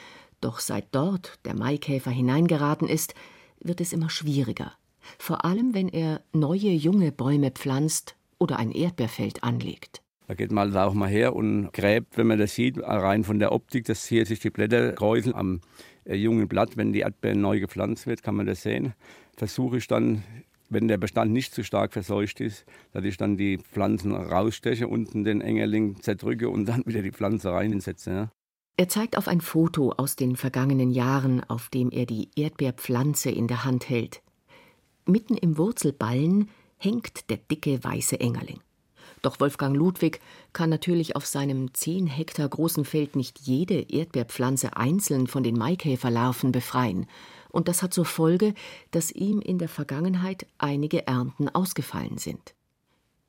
Doch 0.41 0.59
seit 0.59 0.87
dort 0.91 1.39
der 1.45 1.55
Maikäfer 1.55 2.11
hineingeraten 2.11 2.89
ist, 2.89 3.15
wird 3.61 3.81
es 3.81 3.93
immer 3.93 4.11
schwieriger. 4.11 4.73
Vor 5.17 5.45
allem, 5.45 5.75
wenn 5.75 5.89
er 5.89 6.23
neue 6.33 6.71
junge 6.71 7.13
Bäume 7.13 7.53
pflanzt 7.53 8.17
oder 8.39 8.59
ein 8.59 8.73
Erdbeerfeld 8.73 9.45
anlegt. 9.45 10.03
Da 10.29 10.35
geht 10.35 10.53
man 10.53 10.69
also 10.69 10.79
auch 10.81 10.95
mal 10.95 11.09
her 11.09 11.35
und 11.35 11.73
gräbt, 11.73 12.19
wenn 12.19 12.27
man 12.27 12.39
das 12.39 12.55
sieht, 12.55 12.79
rein 12.79 13.25
von 13.25 13.39
der 13.39 13.51
Optik, 13.51 13.87
dass 13.87 14.05
hier 14.05 14.27
sich 14.27 14.41
die 14.41 14.51
Blätter 14.51 14.93
kräuseln 14.93 15.35
am 15.35 15.63
äh, 16.05 16.17
jungen 16.17 16.49
Blatt. 16.49 16.77
Wenn 16.77 16.93
die 16.93 17.01
Erdbeere 17.01 17.35
neu 17.35 17.61
gepflanzt 17.61 18.07
wird, 18.07 18.23
kann 18.23 18.37
man 18.37 18.45
das 18.45 18.63
sehen. 18.63 18.93
Versuche 19.39 19.79
ich 19.79 19.87
dann, 19.87 20.23
wenn 20.69 20.87
der 20.87 20.99
Bestand 20.99 21.33
nicht 21.33 21.55
zu 21.55 21.65
stark 21.65 21.95
verseucht 21.95 22.41
ist, 22.41 22.67
dass 22.93 23.05
ich 23.05 23.17
dann 23.17 23.39
die 23.39 23.57
Pflanzen 23.57 24.15
raussteche, 24.15 24.87
unten 24.87 25.25
den 25.25 25.41
Engerling 25.41 26.03
zerdrücke 26.03 26.51
und 26.51 26.67
dann 26.67 26.83
wieder 26.85 27.01
die 27.01 27.13
Pflanze 27.13 27.51
reinsetze. 27.51 28.11
Ja. 28.11 28.31
Er 28.77 28.89
zeigt 28.91 29.17
auf 29.17 29.29
ein 29.29 29.41
Foto 29.41 29.93
aus 29.93 30.15
den 30.15 30.37
vergangenen 30.37 30.91
Jahren, 30.91 31.43
auf 31.43 31.71
dem 31.71 31.91
er 31.91 32.05
die 32.05 32.29
Erdbeerpflanze 32.37 33.31
in 33.31 33.49
der 33.49 33.65
Hand 33.65 33.89
hält. 33.89 34.21
Mitten 35.07 35.39
im 35.39 35.57
Wurzelballen 35.57 36.51
hängt 36.77 37.31
der 37.31 37.39
dicke 37.39 37.83
weiße 37.83 38.21
Engerling. 38.21 38.61
Doch 39.23 39.41
Wolfgang 39.41 39.77
Ludwig 39.77 40.21
kann 40.53 40.71
natürlich 40.71 41.17
auf 41.17 41.27
seinem 41.27 41.75
zehn 41.75 42.07
Hektar 42.07 42.49
großen 42.49 42.85
Feld 42.85 43.17
nicht 43.17 43.41
jede 43.41 43.81
Erdbeerpflanze 43.81 44.77
einzeln 44.77 45.27
von 45.27 45.43
den 45.43 45.57
Maikäferlarven 45.57 46.53
befreien. 46.53 47.07
Und 47.51 47.69
das 47.69 47.83
hat 47.83 47.95
zur 47.95 48.05
Folge, 48.05 48.55
dass 48.91 49.11
ihm 49.11 49.41
in 49.41 49.59
der 49.59 49.69
Vergangenheit 49.69 50.47
einige 50.59 51.07
Ernten 51.07 51.49
ausgefallen 51.49 52.19
sind. 52.19 52.55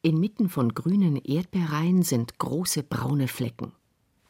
Inmitten 0.01 0.50
von 0.50 0.74
grünen 0.74 1.17
Erdbeereien 1.17 2.03
sind 2.03 2.38
große 2.38 2.84
braune 2.84 3.27
Flecken. 3.27 3.74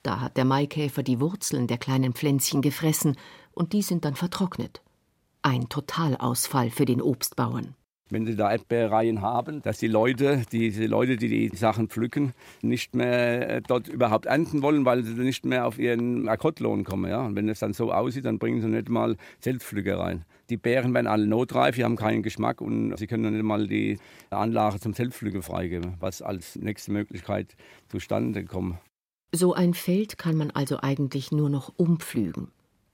Da 0.01 0.21
hat 0.21 0.37
der 0.37 0.45
Maikäfer 0.45 1.03
die 1.03 1.19
Wurzeln 1.19 1.67
der 1.67 1.77
kleinen 1.77 2.13
Pflänzchen 2.13 2.61
gefressen 2.61 3.17
und 3.51 3.73
die 3.73 3.81
sind 3.81 4.05
dann 4.05 4.15
vertrocknet. 4.15 4.81
Ein 5.41 5.69
Totalausfall 5.69 6.69
für 6.69 6.85
den 6.85 7.01
Obstbauern. 7.01 7.75
Wenn 8.09 8.25
sie 8.25 8.35
da 8.35 8.51
Erdbeerreihen 8.51 9.21
haben, 9.21 9.61
dass 9.61 9.77
die 9.77 9.87
Leute, 9.87 10.43
diese 10.51 10.85
Leute, 10.85 11.17
die 11.17 11.49
die 11.49 11.55
Sachen 11.55 11.89
pflücken, 11.89 12.33
nicht 12.61 12.95
mehr 12.95 13.49
äh, 13.49 13.61
dort 13.61 13.87
überhaupt 13.87 14.25
ernten 14.25 14.61
wollen, 14.61 14.85
weil 14.85 15.03
sie 15.03 15.13
nicht 15.13 15.45
mehr 15.45 15.67
auf 15.67 15.79
ihren 15.79 16.27
Akkordlohn 16.27 16.83
kommen. 16.83 17.09
Ja? 17.09 17.25
Und 17.25 17.35
wenn 17.35 17.49
es 17.49 17.59
dann 17.59 17.73
so 17.73 17.91
aussieht, 17.91 18.25
dann 18.25 18.39
bringen 18.39 18.61
sie 18.61 18.67
nicht 18.67 18.89
mal 18.89 19.15
Selbstpflücker 19.39 19.99
rein. 19.99 20.25
Die 20.49 20.57
Beeren 20.57 20.93
werden 20.93 21.07
alle 21.07 21.27
notreif, 21.27 21.75
die 21.75 21.83
haben 21.83 21.95
keinen 21.95 22.23
Geschmack 22.23 22.59
und 22.59 22.97
sie 22.97 23.05
können 23.05 23.33
nicht 23.33 23.43
mal 23.43 23.67
die 23.67 23.99
Anlage 24.31 24.79
zum 24.79 24.93
Selbstpflücken 24.93 25.43
freigeben, 25.43 25.93
was 25.99 26.21
als 26.21 26.55
nächste 26.55 26.91
Möglichkeit 26.91 27.55
zustande 27.87 28.45
kommt. 28.45 28.77
So 29.31 29.53
ein 29.53 29.75
Feld 29.75 30.17
kann 30.17 30.35
man 30.35 30.49
also 30.49 30.79
eigentlich 30.79 31.31
nur 31.31 31.49
noch 31.49 31.71
umpflügen. 31.77 32.47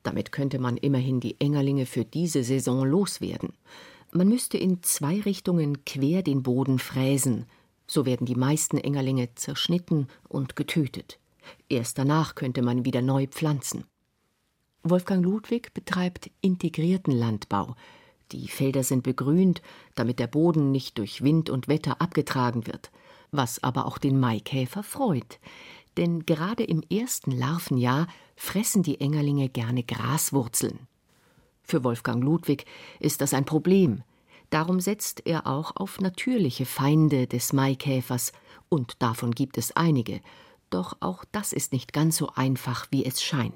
Damit 0.03 0.33
könnte 0.33 0.59
man 0.59 0.75
immerhin 0.75 1.21
die 1.21 1.39
Engerlinge 1.39 1.85
für 1.85 2.03
diese 2.03 2.43
Saison 2.43 2.85
loswerden. 2.85 3.53
Man 4.15 4.29
müsste 4.29 4.57
in 4.57 4.81
zwei 4.81 5.19
Richtungen 5.19 5.83
quer 5.83 6.23
den 6.23 6.41
Boden 6.41 6.79
fräsen. 6.79 7.47
So 7.85 8.05
werden 8.05 8.25
die 8.25 8.35
meisten 8.35 8.77
Engerlinge 8.77 9.35
zerschnitten 9.35 10.07
und 10.29 10.55
getötet. 10.55 11.19
Erst 11.67 11.97
danach 11.97 12.33
könnte 12.33 12.61
man 12.61 12.85
wieder 12.85 13.01
neu 13.01 13.27
pflanzen. 13.27 13.83
Wolfgang 14.83 15.21
Ludwig 15.21 15.73
betreibt 15.73 16.31
integrierten 16.39 17.11
Landbau. 17.11 17.75
Die 18.31 18.47
Felder 18.47 18.83
sind 18.83 19.03
begrünt, 19.03 19.61
damit 19.95 20.19
der 20.19 20.27
Boden 20.27 20.71
nicht 20.71 20.97
durch 20.97 21.21
Wind 21.21 21.49
und 21.49 21.67
Wetter 21.67 21.99
abgetragen 21.99 22.67
wird, 22.67 22.91
was 23.31 23.61
aber 23.63 23.85
auch 23.85 23.97
den 23.97 24.17
Maikäfer 24.17 24.83
freut. 24.83 25.41
Denn 25.97 26.25
gerade 26.25 26.63
im 26.63 26.83
ersten 26.89 27.31
Larvenjahr 27.31 28.07
fressen 28.37 28.81
die 28.81 29.01
Engerlinge 29.01 29.49
gerne 29.49 29.83
Graswurzeln. 29.83 30.87
Für 31.65 31.83
Wolfgang 31.83 32.23
Ludwig 32.23 32.65
ist 32.99 33.21
das 33.21 33.33
ein 33.33 33.45
Problem. 33.45 34.03
Darum 34.51 34.79
setzt 34.79 35.25
er 35.25 35.47
auch 35.47 35.75
auf 35.75 35.99
natürliche 35.99 36.65
Feinde 36.65 37.27
des 37.27 37.53
Maikäfers, 37.53 38.31
und 38.69 39.01
davon 39.01 39.31
gibt 39.31 39.57
es 39.57 39.75
einige. 39.75 40.21
Doch 40.69 40.97
auch 40.99 41.25
das 41.31 41.53
ist 41.53 41.71
nicht 41.71 41.93
ganz 41.93 42.17
so 42.17 42.29
einfach, 42.35 42.87
wie 42.91 43.05
es 43.05 43.21
scheint. 43.21 43.53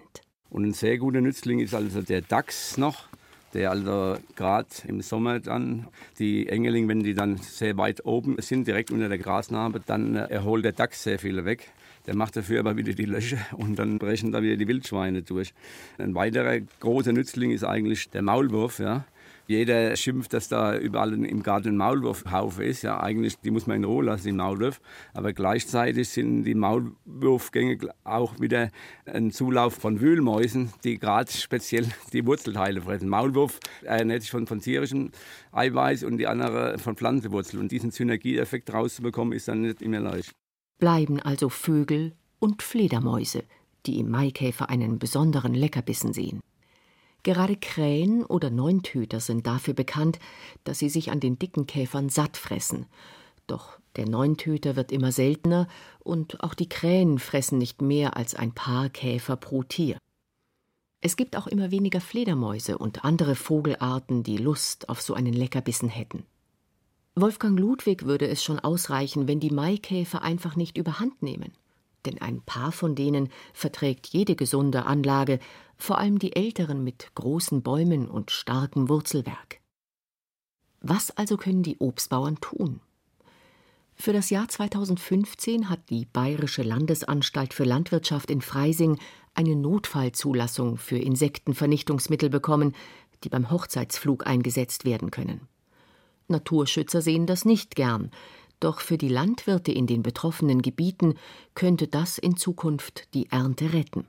Und 0.49 0.65
ein 0.65 0.73
sehr 0.73 0.97
guter 0.97 1.21
Nützling 1.21 1.59
ist 1.59 1.73
also 1.73 2.01
der 2.01 2.21
Dachs 2.21 2.77
noch, 2.77 3.07
der 3.53 3.71
also 3.71 4.17
gerade 4.35 4.67
im 4.87 5.01
Sommer 5.01 5.39
dann 5.39 5.87
die 6.17 6.47
Engeling, 6.47 6.87
wenn 6.87 7.03
die 7.03 7.13
dann 7.13 7.37
sehr 7.37 7.77
weit 7.77 8.05
oben 8.05 8.37
sind, 8.39 8.67
direkt 8.67 8.91
unter 8.91 9.09
der 9.09 9.17
Grasnarbe, 9.17 9.81
dann 9.85 10.15
erholt 10.15 10.65
der 10.65 10.71
Dachs 10.71 11.03
sehr 11.03 11.19
viele 11.19 11.45
weg. 11.45 11.71
Der 12.05 12.15
macht 12.15 12.35
dafür 12.35 12.59
aber 12.59 12.77
wieder 12.77 12.93
die 12.93 13.05
Löcher 13.05 13.37
und 13.57 13.77
dann 13.77 13.99
brechen 13.99 14.31
da 14.31 14.41
wieder 14.41 14.57
die 14.57 14.67
Wildschweine 14.67 15.21
durch. 15.21 15.53
Ein 15.97 16.15
weiterer 16.15 16.59
großer 16.79 17.13
Nützling 17.13 17.51
ist 17.51 17.63
eigentlich 17.63 18.09
der 18.09 18.21
Maulwurf. 18.21 18.79
Ja. 18.79 19.05
Jeder 19.49 19.95
schimpft, 19.95 20.33
dass 20.33 20.47
da 20.47 20.77
überall 20.77 21.11
im 21.25 21.41
Garten 21.41 21.69
ein 21.69 21.77
Maulwurfhaufe 21.77 22.63
ist. 22.63 22.83
Ja, 22.83 22.99
eigentlich, 22.99 23.39
die 23.39 23.49
muss 23.49 23.65
man 23.65 23.77
in 23.77 23.83
Ruhe 23.83 24.05
lassen, 24.05 24.27
die 24.27 24.31
Maulwurf. 24.31 24.79
Aber 25.15 25.33
gleichzeitig 25.33 26.07
sind 26.09 26.43
die 26.43 26.53
Maulwurfgänge 26.53 27.79
auch 28.03 28.39
wieder 28.39 28.69
ein 29.07 29.31
Zulauf 29.31 29.73
von 29.73 30.01
Wühlmäusen, 30.01 30.71
die 30.83 30.99
gerade 30.99 31.31
speziell 31.31 31.87
die 32.13 32.27
Wurzelteile 32.27 32.83
fressen. 32.83 33.09
Maulwurf 33.09 33.59
ernährt 33.81 34.21
sich 34.21 34.29
von, 34.29 34.45
von 34.45 34.61
tierischem 34.61 35.09
Eiweiß 35.51 36.03
und 36.03 36.17
die 36.17 36.27
andere 36.27 36.77
von 36.77 36.95
Pflanzenwurzeln. 36.95 37.59
Und 37.59 37.71
diesen 37.71 37.89
Synergieeffekt 37.89 38.71
rauszubekommen, 38.71 39.33
ist 39.33 39.47
dann 39.47 39.61
nicht 39.61 39.81
immer 39.81 39.99
leicht. 39.99 40.35
Bleiben 40.79 41.19
also 41.21 41.49
Vögel 41.49 42.13
und 42.39 42.63
Fledermäuse, 42.63 43.43
die 43.85 43.99
im 43.99 44.09
Maikäfer 44.09 44.69
einen 44.69 44.97
besonderen 44.97 45.53
Leckerbissen 45.53 46.13
sehen. 46.13 46.41
Gerade 47.23 47.57
Krähen 47.57 48.25
oder 48.25 48.49
Neuntöter 48.49 49.19
sind 49.19 49.45
dafür 49.45 49.73
bekannt, 49.73 50.19
dass 50.63 50.79
sie 50.79 50.89
sich 50.89 51.11
an 51.11 51.19
den 51.19 51.37
dicken 51.37 51.67
Käfern 51.67 52.07
satt 52.07 52.37
fressen. 52.37 52.85
Doch 53.45 53.77
der 53.97 54.07
Neuntöter 54.07 54.77
wird 54.77 54.93
immer 54.93 55.11
seltener 55.11 55.67
und 55.99 56.41
auch 56.43 56.53
die 56.53 56.69
Krähen 56.69 57.19
fressen 57.19 57.57
nicht 57.57 57.81
mehr 57.81 58.15
als 58.15 58.35
ein 58.35 58.53
paar 58.53 58.89
Käfer 58.89 59.35
pro 59.35 59.63
Tier. 59.63 59.97
Es 61.01 61.17
gibt 61.17 61.35
auch 61.35 61.47
immer 61.47 61.71
weniger 61.71 61.99
Fledermäuse 61.99 62.77
und 62.77 63.03
andere 63.03 63.35
Vogelarten, 63.35 64.23
die 64.23 64.37
Lust 64.37 64.87
auf 64.87 65.01
so 65.01 65.13
einen 65.13 65.33
Leckerbissen 65.33 65.89
hätten. 65.89 66.25
Wolfgang 67.21 67.59
Ludwig 67.59 68.05
würde 68.05 68.27
es 68.27 68.43
schon 68.43 68.59
ausreichen, 68.59 69.27
wenn 69.27 69.39
die 69.39 69.51
Maikäfer 69.51 70.21
einfach 70.21 70.55
nicht 70.55 70.77
überhand 70.77 71.21
nehmen 71.21 71.51
denn 72.05 72.21
ein 72.21 72.41
paar 72.41 72.71
von 72.71 72.95
denen 72.95 73.29
verträgt 73.53 74.07
jede 74.07 74.35
gesunde 74.35 74.85
Anlage, 74.85 75.39
vor 75.77 75.97
allem 75.97 76.19
die 76.19 76.35
älteren 76.35 76.83
mit 76.83 77.13
großen 77.15 77.61
Bäumen 77.61 78.07
und 78.07 78.31
starkem 78.31 78.89
Wurzelwerk. 78.89 79.59
Was 80.81 81.11
also 81.11 81.37
können 81.37 81.63
die 81.63 81.77
Obstbauern 81.79 82.39
tun? 82.39 82.81
Für 83.95 84.13
das 84.13 84.29
Jahr 84.29 84.47
2015 84.47 85.69
hat 85.69 85.89
die 85.89 86.05
Bayerische 86.05 86.63
Landesanstalt 86.63 87.53
für 87.53 87.65
Landwirtschaft 87.65 88.31
in 88.31 88.41
Freising 88.41 88.97
eine 89.33 89.57
Notfallzulassung 89.57 90.77
für 90.77 90.97
Insektenvernichtungsmittel 90.97 92.29
bekommen, 92.29 92.75
die 93.25 93.29
beim 93.29 93.51
Hochzeitsflug 93.51 94.25
eingesetzt 94.25 94.85
werden 94.85 95.11
können. 95.11 95.49
Naturschützer 96.29 97.01
sehen 97.01 97.25
das 97.25 97.45
nicht 97.45 97.75
gern, 97.75 98.11
doch 98.59 98.81
für 98.81 98.97
die 98.97 99.09
Landwirte 99.09 99.71
in 99.71 99.87
den 99.87 100.03
betroffenen 100.03 100.61
Gebieten 100.61 101.15
könnte 101.55 101.87
das 101.87 102.17
in 102.17 102.35
Zukunft 102.35 103.13
die 103.13 103.31
Ernte 103.31 103.73
retten. 103.73 104.05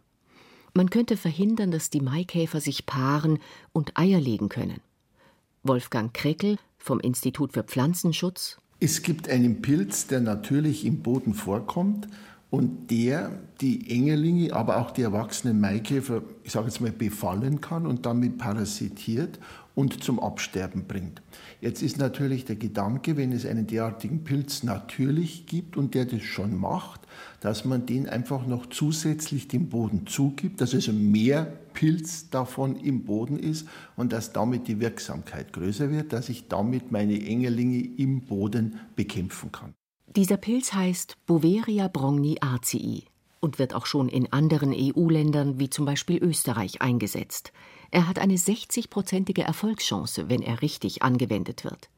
Man 0.74 0.90
könnte 0.90 1.16
verhindern, 1.16 1.70
dass 1.70 1.90
die 1.90 2.00
Maikäfer 2.00 2.60
sich 2.60 2.86
paaren 2.86 3.38
und 3.72 3.96
Eier 3.98 4.20
legen 4.20 4.48
können. 4.48 4.80
Wolfgang 5.62 6.12
Kreckel 6.14 6.58
vom 6.78 7.00
Institut 7.00 7.52
für 7.52 7.64
Pflanzenschutz. 7.64 8.58
Es 8.80 9.02
gibt 9.02 9.28
einen 9.28 9.62
Pilz, 9.62 10.06
der 10.06 10.20
natürlich 10.20 10.86
im 10.86 11.02
Boden 11.02 11.34
vorkommt 11.34 12.08
und 12.50 12.90
der 12.90 13.38
die 13.60 13.90
Engelinge, 13.90 14.54
aber 14.54 14.78
auch 14.78 14.90
die 14.90 15.02
erwachsenen 15.02 15.60
Maikäfer, 15.60 16.22
ich 16.42 16.52
sage 16.52 16.66
jetzt 16.66 16.80
mal, 16.80 16.90
befallen 16.90 17.60
kann 17.60 17.86
und 17.86 18.06
damit 18.06 18.38
parasitiert 18.38 19.38
und 19.80 20.04
zum 20.04 20.20
Absterben 20.20 20.84
bringt. 20.84 21.22
Jetzt 21.62 21.82
ist 21.82 21.96
natürlich 21.96 22.44
der 22.44 22.56
Gedanke, 22.56 23.16
wenn 23.16 23.32
es 23.32 23.46
einen 23.46 23.66
derartigen 23.66 24.24
Pilz 24.24 24.62
natürlich 24.62 25.46
gibt 25.46 25.78
und 25.78 25.94
der 25.94 26.04
das 26.04 26.22
schon 26.22 26.54
macht, 26.54 27.00
dass 27.40 27.64
man 27.64 27.86
den 27.86 28.06
einfach 28.06 28.46
noch 28.46 28.66
zusätzlich 28.66 29.48
dem 29.48 29.70
Boden 29.70 30.06
zugibt, 30.06 30.60
dass 30.60 30.74
also 30.74 30.92
mehr 30.92 31.44
Pilz 31.72 32.28
davon 32.28 32.76
im 32.76 33.04
Boden 33.04 33.38
ist 33.38 33.66
und 33.96 34.12
dass 34.12 34.34
damit 34.34 34.68
die 34.68 34.80
Wirksamkeit 34.80 35.54
größer 35.54 35.90
wird, 35.90 36.12
dass 36.12 36.28
ich 36.28 36.48
damit 36.48 36.92
meine 36.92 37.14
Engelinge 37.14 37.82
im 37.96 38.20
Boden 38.20 38.80
bekämpfen 38.96 39.50
kann. 39.50 39.72
Dieser 40.14 40.36
Pilz 40.36 40.74
heißt 40.74 41.16
Boveria 41.24 41.88
brongni 41.88 42.36
arcii 42.42 43.04
und 43.40 43.58
wird 43.58 43.74
auch 43.74 43.86
schon 43.86 44.10
in 44.10 44.30
anderen 44.30 44.74
EU-Ländern 44.76 45.58
wie 45.58 45.70
zum 45.70 45.86
Beispiel 45.86 46.22
Österreich 46.22 46.82
eingesetzt. 46.82 47.52
Er 47.92 48.06
hat 48.06 48.18
eine 48.18 48.36
60-prozentige 48.36 49.42
Erfolgschance, 49.42 50.28
wenn 50.28 50.42
er 50.42 50.62
richtig 50.62 51.02
angewendet 51.02 51.64
wird. 51.64 51.90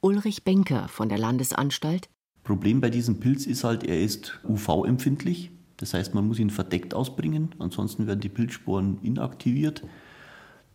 Ulrich 0.00 0.44
Benker 0.44 0.86
von 0.88 1.08
der 1.08 1.18
Landesanstalt. 1.18 2.08
Problem 2.44 2.80
bei 2.80 2.90
diesem 2.90 3.18
Pilz 3.20 3.46
ist 3.46 3.64
halt, 3.64 3.84
er 3.84 4.00
ist 4.00 4.38
UV-empfindlich. 4.44 5.50
Das 5.76 5.94
heißt, 5.94 6.14
man 6.14 6.28
muss 6.28 6.38
ihn 6.38 6.50
verdeckt 6.50 6.94
ausbringen, 6.94 7.54
ansonsten 7.58 8.06
werden 8.06 8.20
die 8.20 8.28
Pilzsporen 8.28 8.98
inaktiviert. 9.02 9.82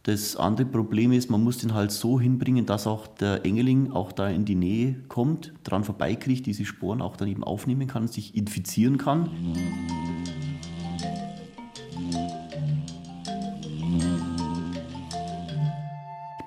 Das 0.04 0.36
andere 0.36 0.65
Problem 0.65 1.12
ist, 1.12 1.30
man 1.30 1.43
muss 1.43 1.60
den 1.60 1.74
halt 1.74 1.91
so 1.91 2.19
hinbringen, 2.19 2.65
dass 2.65 2.88
auch 2.88 3.08
der 3.08 3.45
Engeling 3.45 3.91
auch 3.91 4.12
da 4.12 4.30
in 4.30 4.43
die 4.43 4.56
Nähe 4.56 4.95
kommt, 5.08 5.54
dran 5.63 5.84
vorbeikriegt, 5.84 6.45
diese 6.45 6.65
Sporen 6.65 7.02
auch 7.02 7.15
dann 7.15 7.28
eben 7.30 7.43
aufnehmen 7.43 7.88
kann, 7.88 8.08
sich 8.08 8.36
infizieren 8.36 8.98
kann. 8.98 9.30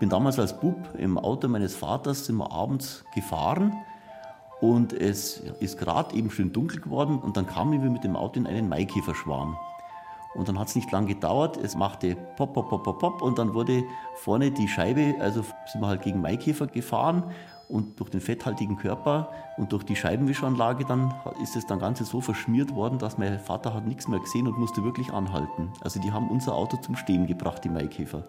Bin 0.02 0.08
damals 0.08 0.36
als 0.40 0.58
Bub 0.58 0.76
im 0.98 1.16
Auto 1.16 1.46
meines 1.46 1.76
Vaters 1.76 2.26
sind 2.26 2.34
wir 2.38 2.50
abends 2.50 3.04
gefahren 3.14 3.72
und 4.60 4.92
es 4.92 5.38
ist 5.60 5.78
gerade 5.78 6.16
eben 6.16 6.28
schön 6.28 6.52
dunkel 6.52 6.80
geworden 6.80 7.20
und 7.20 7.36
dann 7.36 7.46
kamen 7.46 7.80
wir 7.80 7.88
mit 7.88 8.02
dem 8.02 8.16
Auto 8.16 8.40
in 8.40 8.48
einen 8.48 8.68
Maikäferschwarm. 8.68 9.56
Und 10.34 10.48
dann 10.48 10.58
hat 10.58 10.66
es 10.66 10.74
nicht 10.74 10.90
lange 10.90 11.06
gedauert, 11.06 11.56
es 11.56 11.76
machte 11.76 12.16
pop, 12.36 12.52
pop, 12.52 12.68
pop, 12.68 12.82
pop, 12.82 12.98
pop 12.98 13.22
und 13.22 13.38
dann 13.38 13.54
wurde 13.54 13.84
vorne 14.16 14.50
die 14.50 14.66
Scheibe, 14.66 15.14
also 15.20 15.44
sind 15.70 15.80
wir 15.80 15.86
halt 15.86 16.02
gegen 16.02 16.20
Maikäfer 16.20 16.66
gefahren 16.66 17.22
und 17.68 18.00
durch 18.00 18.10
den 18.10 18.20
fetthaltigen 18.20 18.78
Körper 18.78 19.30
und 19.56 19.70
durch 19.70 19.84
die 19.84 19.94
Scheibenwischanlage 19.94 20.84
dann 20.84 21.14
ist 21.40 21.54
es 21.54 21.64
dann 21.64 21.78
Ganze 21.78 22.02
so 22.02 22.20
verschmiert 22.20 22.74
worden, 22.74 22.98
dass 22.98 23.18
mein 23.18 23.38
Vater 23.38 23.72
hat 23.72 23.86
nichts 23.86 24.08
mehr 24.08 24.18
gesehen 24.18 24.48
und 24.48 24.58
musste 24.58 24.82
wirklich 24.82 25.12
anhalten. 25.12 25.72
Also 25.80 26.00
die 26.00 26.10
haben 26.10 26.28
unser 26.28 26.56
Auto 26.56 26.76
zum 26.78 26.96
Stehen 26.96 27.28
gebracht, 27.28 27.62
die 27.62 27.68
Maikäfer. 27.68 28.24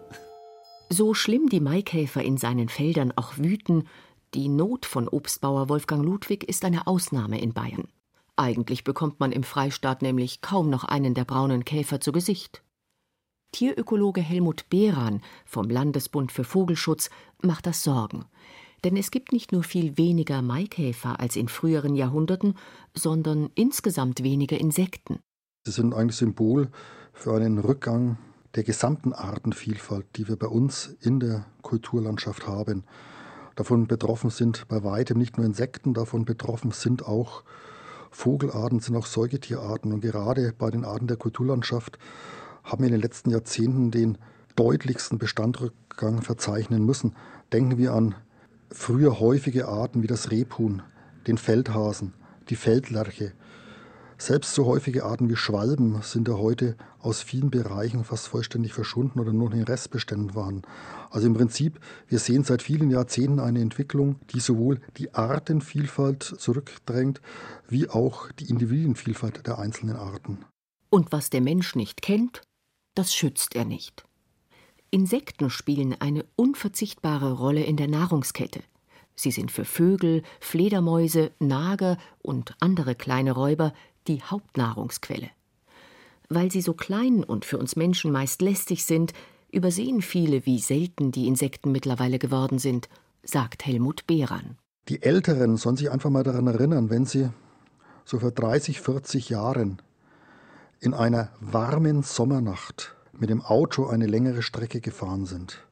So 0.90 1.14
schlimm 1.14 1.48
die 1.48 1.60
Maikäfer 1.60 2.22
in 2.22 2.36
seinen 2.36 2.68
Feldern 2.68 3.12
auch 3.16 3.38
wüten, 3.38 3.88
die 4.34 4.48
Not 4.48 4.86
von 4.86 5.08
Obstbauer 5.08 5.68
Wolfgang 5.68 6.04
Ludwig 6.04 6.44
ist 6.44 6.64
eine 6.64 6.86
Ausnahme 6.86 7.40
in 7.40 7.52
Bayern. 7.52 7.88
Eigentlich 8.36 8.84
bekommt 8.84 9.20
man 9.20 9.32
im 9.32 9.44
Freistaat 9.44 10.02
nämlich 10.02 10.40
kaum 10.40 10.70
noch 10.70 10.84
einen 10.84 11.14
der 11.14 11.24
braunen 11.24 11.64
Käfer 11.64 12.00
zu 12.00 12.10
Gesicht. 12.12 12.62
Tierökologe 13.52 14.20
Helmut 14.20 14.68
Behran 14.68 15.20
vom 15.46 15.70
Landesbund 15.70 16.32
für 16.32 16.42
Vogelschutz 16.42 17.10
macht 17.40 17.66
das 17.66 17.84
Sorgen. 17.84 18.24
Denn 18.82 18.96
es 18.96 19.12
gibt 19.12 19.32
nicht 19.32 19.52
nur 19.52 19.62
viel 19.62 19.96
weniger 19.96 20.42
Maikäfer 20.42 21.20
als 21.20 21.36
in 21.36 21.46
früheren 21.48 21.94
Jahrhunderten, 21.94 22.56
sondern 22.94 23.50
insgesamt 23.54 24.24
weniger 24.24 24.58
Insekten. 24.58 25.20
Sie 25.64 25.72
sind 25.72 25.94
eigentlich 25.94 26.16
Symbol 26.16 26.68
für 27.12 27.34
einen 27.34 27.58
Rückgang 27.58 28.18
der 28.54 28.62
gesamten 28.62 29.12
Artenvielfalt, 29.12 30.06
die 30.16 30.28
wir 30.28 30.36
bei 30.36 30.46
uns 30.46 30.96
in 31.00 31.20
der 31.20 31.44
Kulturlandschaft 31.62 32.46
haben. 32.46 32.84
Davon 33.56 33.86
betroffen 33.86 34.30
sind 34.30 34.66
bei 34.68 34.84
weitem 34.84 35.18
nicht 35.18 35.36
nur 35.36 35.46
Insekten, 35.46 35.94
davon 35.94 36.24
betroffen 36.24 36.70
sind 36.70 37.06
auch 37.06 37.44
Vogelarten, 38.10 38.80
sind 38.80 38.96
auch 38.96 39.06
Säugetierarten. 39.06 39.92
Und 39.92 40.00
gerade 40.00 40.52
bei 40.56 40.70
den 40.70 40.84
Arten 40.84 41.06
der 41.06 41.16
Kulturlandschaft 41.16 41.98
haben 42.62 42.82
wir 42.82 42.86
in 42.86 42.92
den 42.92 43.02
letzten 43.02 43.30
Jahrzehnten 43.30 43.90
den 43.90 44.18
deutlichsten 44.56 45.18
Bestandrückgang 45.18 46.22
verzeichnen 46.22 46.84
müssen. 46.84 47.14
Denken 47.52 47.76
wir 47.76 47.92
an 47.92 48.14
früher 48.70 49.18
häufige 49.20 49.68
Arten 49.68 50.02
wie 50.02 50.06
das 50.06 50.30
Rebhuhn, 50.30 50.82
den 51.26 51.38
Feldhasen, 51.38 52.12
die 52.48 52.56
Feldlerche, 52.56 53.32
selbst 54.24 54.54
so 54.54 54.64
häufige 54.64 55.04
Arten 55.04 55.28
wie 55.28 55.36
Schwalben 55.36 56.00
sind 56.02 56.28
ja 56.28 56.34
heute 56.34 56.76
aus 56.98 57.22
vielen 57.22 57.50
Bereichen 57.50 58.04
fast 58.04 58.28
vollständig 58.28 58.72
verschwunden 58.72 59.20
oder 59.20 59.32
nur 59.32 59.50
noch 59.50 59.56
in 59.56 59.64
Restbeständen 59.64 60.34
waren. 60.34 60.62
Also 61.10 61.26
im 61.26 61.34
Prinzip, 61.34 61.78
wir 62.08 62.18
sehen 62.18 62.42
seit 62.42 62.62
vielen 62.62 62.90
Jahrzehnten 62.90 63.38
eine 63.38 63.60
Entwicklung, 63.60 64.16
die 64.32 64.40
sowohl 64.40 64.80
die 64.96 65.14
Artenvielfalt 65.14 66.22
zurückdrängt, 66.22 67.20
wie 67.68 67.90
auch 67.90 68.32
die 68.32 68.48
Individuenvielfalt 68.48 69.46
der 69.46 69.58
einzelnen 69.58 69.96
Arten. 69.96 70.38
Und 70.88 71.12
was 71.12 71.28
der 71.28 71.42
Mensch 71.42 71.76
nicht 71.76 72.00
kennt, 72.00 72.40
das 72.94 73.14
schützt 73.14 73.54
er 73.54 73.64
nicht. 73.64 74.04
Insekten 74.90 75.50
spielen 75.50 75.96
eine 76.00 76.24
unverzichtbare 76.36 77.32
Rolle 77.32 77.64
in 77.64 77.76
der 77.76 77.88
Nahrungskette. 77.88 78.62
Sie 79.16 79.30
sind 79.30 79.52
für 79.52 79.64
Vögel, 79.64 80.22
Fledermäuse, 80.40 81.32
Nager 81.38 81.98
und 82.22 82.54
andere 82.60 82.94
kleine 82.94 83.32
Räuber 83.32 83.72
die 84.06 84.22
Hauptnahrungsquelle. 84.22 85.30
Weil 86.28 86.50
sie 86.50 86.60
so 86.60 86.74
klein 86.74 87.22
und 87.22 87.44
für 87.44 87.58
uns 87.58 87.76
Menschen 87.76 88.10
meist 88.10 88.42
lästig 88.42 88.84
sind, 88.84 89.12
übersehen 89.50 90.02
viele, 90.02 90.46
wie 90.46 90.58
selten 90.58 91.12
die 91.12 91.26
Insekten 91.26 91.70
mittlerweile 91.72 92.18
geworden 92.18 92.58
sind, 92.58 92.88
sagt 93.22 93.66
Helmut 93.66 94.06
Behran. 94.06 94.56
Die 94.88 95.02
Älteren 95.02 95.56
sollen 95.56 95.76
sich 95.76 95.90
einfach 95.90 96.10
mal 96.10 96.24
daran 96.24 96.46
erinnern, 96.46 96.90
wenn 96.90 97.06
sie 97.06 97.30
so 98.04 98.18
vor 98.18 98.32
30, 98.32 98.80
40 98.80 99.30
Jahren 99.30 99.80
in 100.80 100.92
einer 100.92 101.30
warmen 101.40 102.02
Sommernacht 102.02 102.94
mit 103.12 103.30
dem 103.30 103.40
Auto 103.40 103.86
eine 103.86 104.06
längere 104.06 104.42
Strecke 104.42 104.80
gefahren 104.80 105.24
sind. 105.24 105.64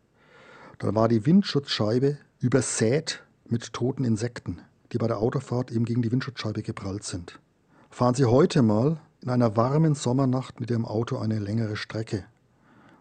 Da 0.79 0.95
war 0.95 1.09
die 1.09 1.27
Windschutzscheibe 1.27 2.19
übersät 2.41 3.23
mit 3.47 3.73
toten 3.73 4.05
Insekten, 4.05 4.61
die 4.93 4.99
bei 4.99 5.07
der 5.07 5.19
Autofahrt 5.19 5.71
eben 5.71 5.85
gegen 5.85 6.03
die 6.03 6.11
Windschutzscheibe 6.11 6.63
geprallt 6.63 7.05
sind. 7.05 7.39
Fahren 7.93 8.15
Sie 8.15 8.25
heute 8.25 8.63
mal 8.63 8.97
in 9.21 9.29
einer 9.29 9.55
warmen 9.55 9.95
Sommernacht 9.95 10.61
mit 10.61 10.71
Ihrem 10.71 10.87
Auto 10.87 11.19
eine 11.19 11.39
längere 11.39 11.77
Strecke. 11.77 12.25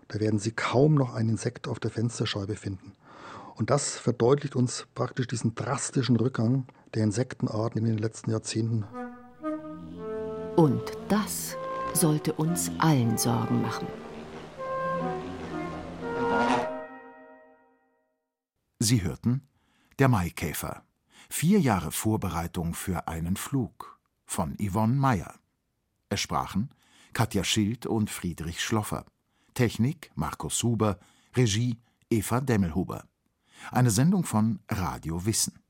Da 0.09 0.19
werden 0.19 0.37
Sie 0.37 0.51
kaum 0.51 0.95
noch 0.95 1.15
ein 1.15 1.29
Insekt 1.29 1.69
auf 1.69 1.79
der 1.79 1.91
Fensterscheibe 1.91 2.57
finden. 2.57 2.91
Und 3.55 3.69
das 3.69 3.95
verdeutlicht 3.97 4.53
uns 4.53 4.87
praktisch 4.93 5.27
diesen 5.27 5.55
drastischen 5.55 6.17
Rückgang 6.17 6.65
der 6.93 7.05
Insektenarten 7.05 7.79
in 7.79 7.85
den 7.85 7.99
letzten 7.99 8.31
Jahrzehnten. 8.31 8.83
Und 10.57 10.83
das 11.07 11.55
sollte 11.93 12.33
uns 12.33 12.69
allen 12.79 13.17
Sorgen 13.17 13.61
machen. 13.61 13.87
Sie 18.79 19.01
hörten 19.01 19.47
Der 19.99 20.09
Maikäfer. 20.09 20.83
Vier 21.29 21.61
Jahre 21.61 21.93
Vorbereitung 21.93 22.73
für 22.73 23.07
einen 23.07 23.37
Flug 23.37 24.00
von 24.31 24.55
Yvonne 24.57 24.95
Meyer. 24.95 25.39
Es 26.07 26.21
sprachen 26.21 26.69
Katja 27.11 27.43
Schild 27.43 27.85
und 27.85 28.09
Friedrich 28.09 28.63
Schloffer. 28.63 29.05
Technik 29.53 30.09
Markus 30.15 30.63
Huber. 30.63 30.99
Regie 31.35 31.77
Eva 32.09 32.39
Demmelhuber. 32.39 33.03
Eine 33.71 33.91
Sendung 33.91 34.23
von 34.23 34.61
Radio 34.69 35.25
Wissen. 35.25 35.60